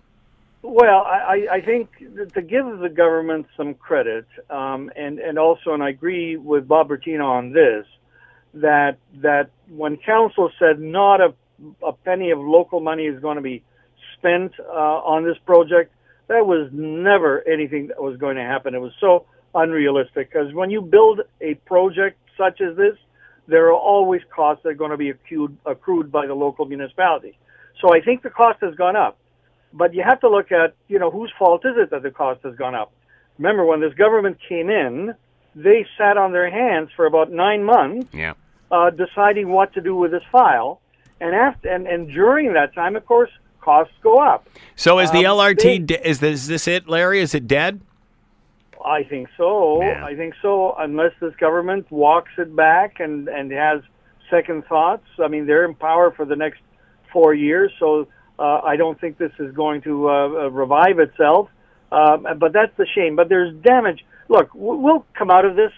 Well, 0.63 1.03
I, 1.05 1.47
I 1.51 1.61
think 1.61 1.91
that 2.15 2.35
to 2.35 2.43
give 2.43 2.79
the 2.79 2.89
government 2.89 3.47
some 3.57 3.75
credit, 3.75 4.27
um, 4.49 4.91
and 4.95 5.19
and 5.19 5.39
also, 5.39 5.73
and 5.73 5.83
I 5.83 5.91
agree 5.91 6.37
with 6.37 6.69
Bob 6.69 6.89
Bratina 6.89 7.25
on 7.25 7.53
this, 7.53 7.85
that 8.55 8.99
that 9.23 9.51
when 9.69 9.97
council 9.97 10.51
said 10.59 10.79
not 10.79 11.21
a 11.21 11.35
a 11.83 11.93
penny 11.93 12.31
of 12.31 12.39
local 12.39 12.81
money 12.81 13.07
is 13.07 13.21
going 13.21 13.37
to 13.37 13.43
be 13.43 13.63
spent 14.23 14.53
uh, 14.61 15.13
on 15.15 15.25
this 15.25 15.37
project, 15.45 15.93
that 16.29 16.47
was 16.47 16.69
never 16.73 17.47
anything 17.47 17.89
that 17.89 18.01
was 18.01 18.17
going 18.17 18.37
to 18.37 18.43
happen. 18.43 18.75
It 18.75 18.81
was 18.81 18.93
so 19.01 19.27
unrealistic 19.55 20.33
because 20.33 20.55
when 20.55 20.71
you 20.71 20.81
build 20.81 21.21
a 21.41 21.55
project 21.67 22.19
such 22.39 22.61
as 22.61 22.77
this, 22.77 22.97
there 23.49 23.67
are 23.67 23.75
always 23.75 24.23
costs 24.35 24.63
that 24.63 24.71
are 24.71 24.75
going 24.75 24.93
to 24.93 24.97
be 24.97 25.11
accrued, 25.11 25.57
accrued 25.67 26.13
by 26.13 26.27
the 26.27 26.35
local 26.35 26.65
municipality. 26.65 27.37
So 27.81 27.93
I 27.93 28.01
think 28.01 28.23
the 28.23 28.31
cost 28.31 28.59
has 28.61 28.75
gone 28.77 28.97
up. 28.97 29.19
But 29.75 29.95
you 29.95 30.05
have 30.07 30.21
to 30.21 30.29
look 30.29 30.53
at, 30.53 30.75
you 30.89 30.99
know, 30.99 31.11
whose 31.11 31.33
fault 31.39 31.65
is 31.65 31.75
it 31.77 31.91
that 31.91 32.03
the 32.03 32.11
cost 32.11 32.41
has 32.45 32.55
gone 32.55 32.75
up? 32.75 32.93
Remember, 33.39 33.65
when 33.65 33.81
this 33.81 33.95
government 33.95 34.39
came 34.49 34.71
in, 34.71 35.15
they 35.55 35.87
sat 35.99 36.17
on 36.17 36.33
their 36.33 36.51
hands 36.51 36.91
for 36.95 37.07
about 37.07 37.33
nine 37.33 37.65
months, 37.65 38.07
yeah. 38.13 38.35
uh, 38.71 38.91
deciding 38.91 39.49
what 39.49 39.73
to 39.75 39.81
do 39.81 39.97
with 39.97 40.11
this 40.13 40.23
file. 40.31 40.81
And 41.21 41.35
after, 41.35 41.69
and, 41.69 41.87
and 41.87 42.09
during 42.09 42.53
that 42.53 42.75
time, 42.75 42.97
of 42.97 43.07
course, 43.07 43.31
costs 43.63 43.95
go 44.03 44.19
up. 44.21 44.49
So 44.77 44.99
is 44.99 45.11
the 45.11 45.25
Um, 45.27 45.39
LRT 45.39 45.87
de- 45.87 46.09
is 46.09 46.21
this, 46.21 46.43
is 46.43 46.47
this 46.49 46.69
it, 46.69 46.89
Larry? 46.89 47.21
Is 47.21 47.35
it 47.35 47.47
dead? 47.47 47.81
I 48.85 49.05
think 49.05 49.29
so. 49.37 49.81
Yeah. 49.81 50.05
I 50.05 50.15
think 50.17 50.35
so, 50.43 50.75
unless 50.79 51.13
this 51.21 51.35
government 51.37 51.87
walks 51.91 52.33
it 52.37 52.55
back 52.55 52.99
and 53.01 53.29
and 53.29 53.51
has 53.53 53.81
second 54.29 54.65
thoughts. 54.67 55.07
I 55.23 55.29
mean, 55.29 55.47
they're 55.47 55.65
in 55.65 55.75
power 55.75 56.11
for 56.11 56.25
the 56.25 56.37
next 56.37 56.61
four 57.13 57.33
years, 57.35 57.71
so 57.79 58.09
uh, 58.39 58.61
I 58.65 58.77
don't 58.77 58.99
think 59.01 59.19
this 59.19 59.33
is 59.39 59.55
going 59.55 59.83
to 59.83 60.09
uh, 60.09 60.13
uh, 60.13 60.51
revive 60.51 60.99
itself. 60.99 61.49
Um, 61.93 62.27
but 62.39 62.53
that's 62.53 62.75
the 62.77 62.87
shame. 62.95 63.15
But 63.15 63.29
there's 63.29 63.55
damage. 63.63 64.05
Look, 64.29 64.49
we'll 64.55 65.05
come 65.15 65.31
out 65.31 65.45
of 65.45 65.55
this 65.57 65.73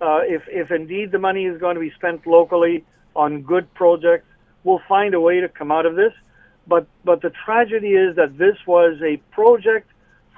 uh, 0.00 0.20
if 0.24 0.42
if 0.48 0.70
indeed 0.70 1.12
the 1.12 1.18
money 1.18 1.46
is 1.46 1.58
going 1.58 1.76
to 1.76 1.80
be 1.80 1.92
spent 1.92 2.26
locally 2.26 2.84
on 3.14 3.42
good 3.42 3.72
projects. 3.74 4.26
We'll 4.64 4.82
find 4.88 5.14
a 5.14 5.20
way 5.20 5.40
to 5.40 5.48
come 5.48 5.72
out 5.72 5.86
of 5.86 5.96
this. 5.96 6.12
But 6.66 6.86
but 7.04 7.22
the 7.22 7.30
tragedy 7.44 7.94
is 7.94 8.16
that 8.16 8.38
this 8.38 8.56
was 8.66 9.00
a 9.02 9.16
project 9.32 9.90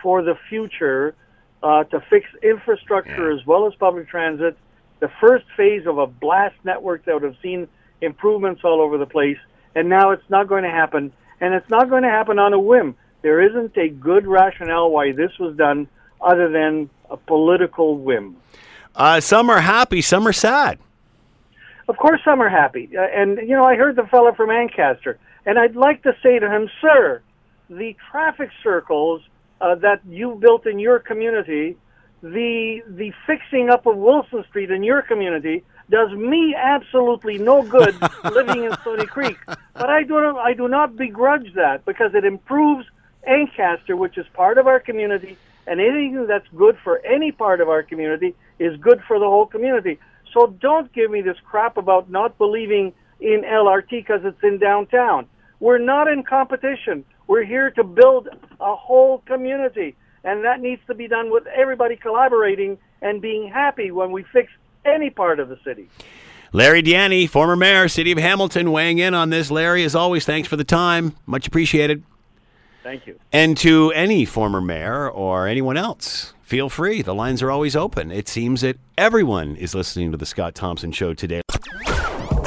for 0.03 0.23
the 0.23 0.37
future 0.49 1.15
uh, 1.63 1.85
to 1.85 2.01
fix 2.11 2.27
infrastructure 2.43 3.31
as 3.31 3.45
well 3.47 3.67
as 3.67 3.75
public 3.75 4.09
transit. 4.09 4.57
The 5.01 5.11
first 5.21 5.45
phase 5.57 5.87
of 5.87 5.99
a 5.99 6.07
blast 6.07 6.57
network 6.65 7.05
that 7.05 7.15
would 7.15 7.23
have 7.23 7.37
seen 7.43 7.69
improvements 8.01 8.63
all 8.65 8.81
over 8.81 8.97
the 8.99 9.07
place, 9.07 9.39
and 9.75 9.89
now 9.89 10.11
it's 10.11 10.29
not 10.29 10.49
going 10.49 10.63
to 10.63 10.71
happen. 10.71 11.13
And 11.41 11.53
it's 11.53 11.69
not 11.69 11.91
going 11.91 12.05
to 12.05 12.09
happen 12.09 12.39
on 12.39 12.53
a 12.53 12.59
whim. 12.59 12.97
There 13.23 13.41
isn't 13.41 13.77
a 13.77 13.89
good 13.89 14.27
rationale 14.27 14.91
why 14.91 15.13
this 15.13 15.33
was 15.39 15.57
done 15.57 15.89
other 16.21 16.49
than 16.49 16.89
a 17.11 17.17
political 17.17 17.99
whim. 17.99 18.37
Uh, 18.95 19.21
some 19.21 19.51
are 19.51 19.61
happy, 19.61 20.01
some 20.01 20.27
are 20.27 20.33
sad. 20.33 20.79
Of 21.89 21.97
course, 21.97 22.21
some 22.25 22.41
are 22.41 22.49
happy. 22.49 22.89
Uh, 22.97 23.03
and, 23.03 23.39
you 23.39 23.57
know, 23.57 23.65
I 23.65 23.75
heard 23.75 23.97
the 23.97 24.07
fellow 24.07 24.33
from 24.33 24.51
Ancaster, 24.51 25.19
and 25.47 25.59
I'd 25.59 25.77
like 25.77 26.03
to 26.03 26.17
say 26.23 26.39
to 26.39 26.51
him, 26.51 26.69
sir, 26.81 27.23
the 27.69 27.97
traffic 28.11 28.51
circles 28.63 29.23
uh, 29.61 29.75
that 29.77 30.01
you 30.09 30.37
built 30.41 30.67
in 30.67 30.79
your 30.79 30.99
community, 30.99 31.77
the, 32.23 32.83
the 32.87 33.13
fixing 33.27 33.71
up 33.71 33.87
of 33.87 33.97
Wilson 33.97 34.45
Street 34.49 34.71
in 34.71 34.83
your 34.83 35.03
community, 35.03 35.63
does 35.91 36.11
me 36.13 36.55
absolutely 36.57 37.39
no 37.39 37.63
good 37.63 37.95
living 38.25 38.65
in 38.65 38.73
Stoney 38.81 39.07
Creek. 39.07 39.39
But 39.47 39.91
I 39.91 40.03
do, 40.03 40.15
not, 40.15 40.37
I 40.39 40.55
do 40.55 40.69
not 40.69 40.97
begrudge 40.97 41.53
that 41.55 41.85
because 41.85 42.15
it 42.15 42.25
improves 42.25 42.87
Ancaster, 43.27 43.97
which 43.97 44.17
is 44.17 44.27
part 44.33 44.59
of 44.59 44.67
our 44.67 44.81
community, 44.81 45.37
and 45.67 45.81
anything 45.81 46.27
that's 46.27 46.47
good 46.57 46.77
for 46.83 47.05
any 47.05 47.33
part 47.33 47.61
of 47.61 47.69
our 47.69 47.83
community 47.83 48.35
is 48.59 48.77
good 48.79 49.03
for 49.07 49.19
the 49.19 49.27
whole 49.27 49.47
community. 49.47 49.99
So 50.33 50.49
don't 50.61 50.93
give 50.93 51.11
me 51.11 51.21
this 51.21 51.37
crap 51.45 51.77
about 51.77 52.11
not 52.11 52.39
believing 52.39 52.93
in 53.21 53.43
LRT 53.43 53.91
because 53.91 54.21
it's 54.25 54.43
in 54.43 54.59
downtown. 54.59 55.27
We're 55.65 55.79
not 55.79 56.09
in 56.09 56.25
competition. 56.25 57.07
We're 57.27 57.47
here 57.47 57.71
to 57.71 57.83
build 57.83 58.29
a 58.61 58.77
whole 58.77 59.23
community, 59.25 59.97
and 60.23 60.45
that 60.45 60.61
needs 60.61 60.83
to 60.89 60.95
be 60.95 61.09
done 61.09 61.33
with 61.33 61.47
everybody 61.47 61.97
collaborating 61.97 62.77
and 63.01 63.23
being 63.23 63.49
happy 63.49 63.91
when 63.91 64.13
we 64.13 64.25
fix 64.25 64.53
any 64.85 65.09
part 65.09 65.41
of 65.41 65.49
the 65.49 65.59
city. 65.65 65.89
Larry 66.53 66.83
Di 66.83 66.93
Ianni, 66.93 67.31
former 67.31 67.57
mayor, 67.57 67.89
City 67.89 68.13
of 68.13 68.19
Hamilton, 68.19 68.73
weighing 68.73 68.99
in 68.99 69.15
on 69.15 69.31
this. 69.31 69.51
Larry, 69.51 69.85
as 69.85 69.95
always, 69.95 70.27
thanks 70.27 70.47
for 70.47 70.57
the 70.57 70.65
time. 70.65 71.17
Much 71.25 71.47
appreciated. 71.47 72.03
Thank 72.83 73.07
you. 73.07 73.19
And 73.33 73.57
to 73.57 73.91
any 73.93 74.27
former 74.27 74.61
mayor 74.61 75.09
or 75.09 75.49
anyone 75.49 75.79
else, 75.79 76.35
feel 76.43 76.69
free. 76.69 77.01
The 77.01 77.15
lines 77.15 77.41
are 77.41 77.51
always 77.51 77.75
open. 77.75 78.11
It 78.11 78.29
seems 78.29 78.61
that 78.61 78.77
everyone 78.99 79.57
is 79.57 79.75
listening 79.75 80.13
to 80.13 80.19
the 80.19 80.27
Scott 80.27 80.55
Thompson 80.55 80.93
Show 80.93 81.15
today. 81.15 81.41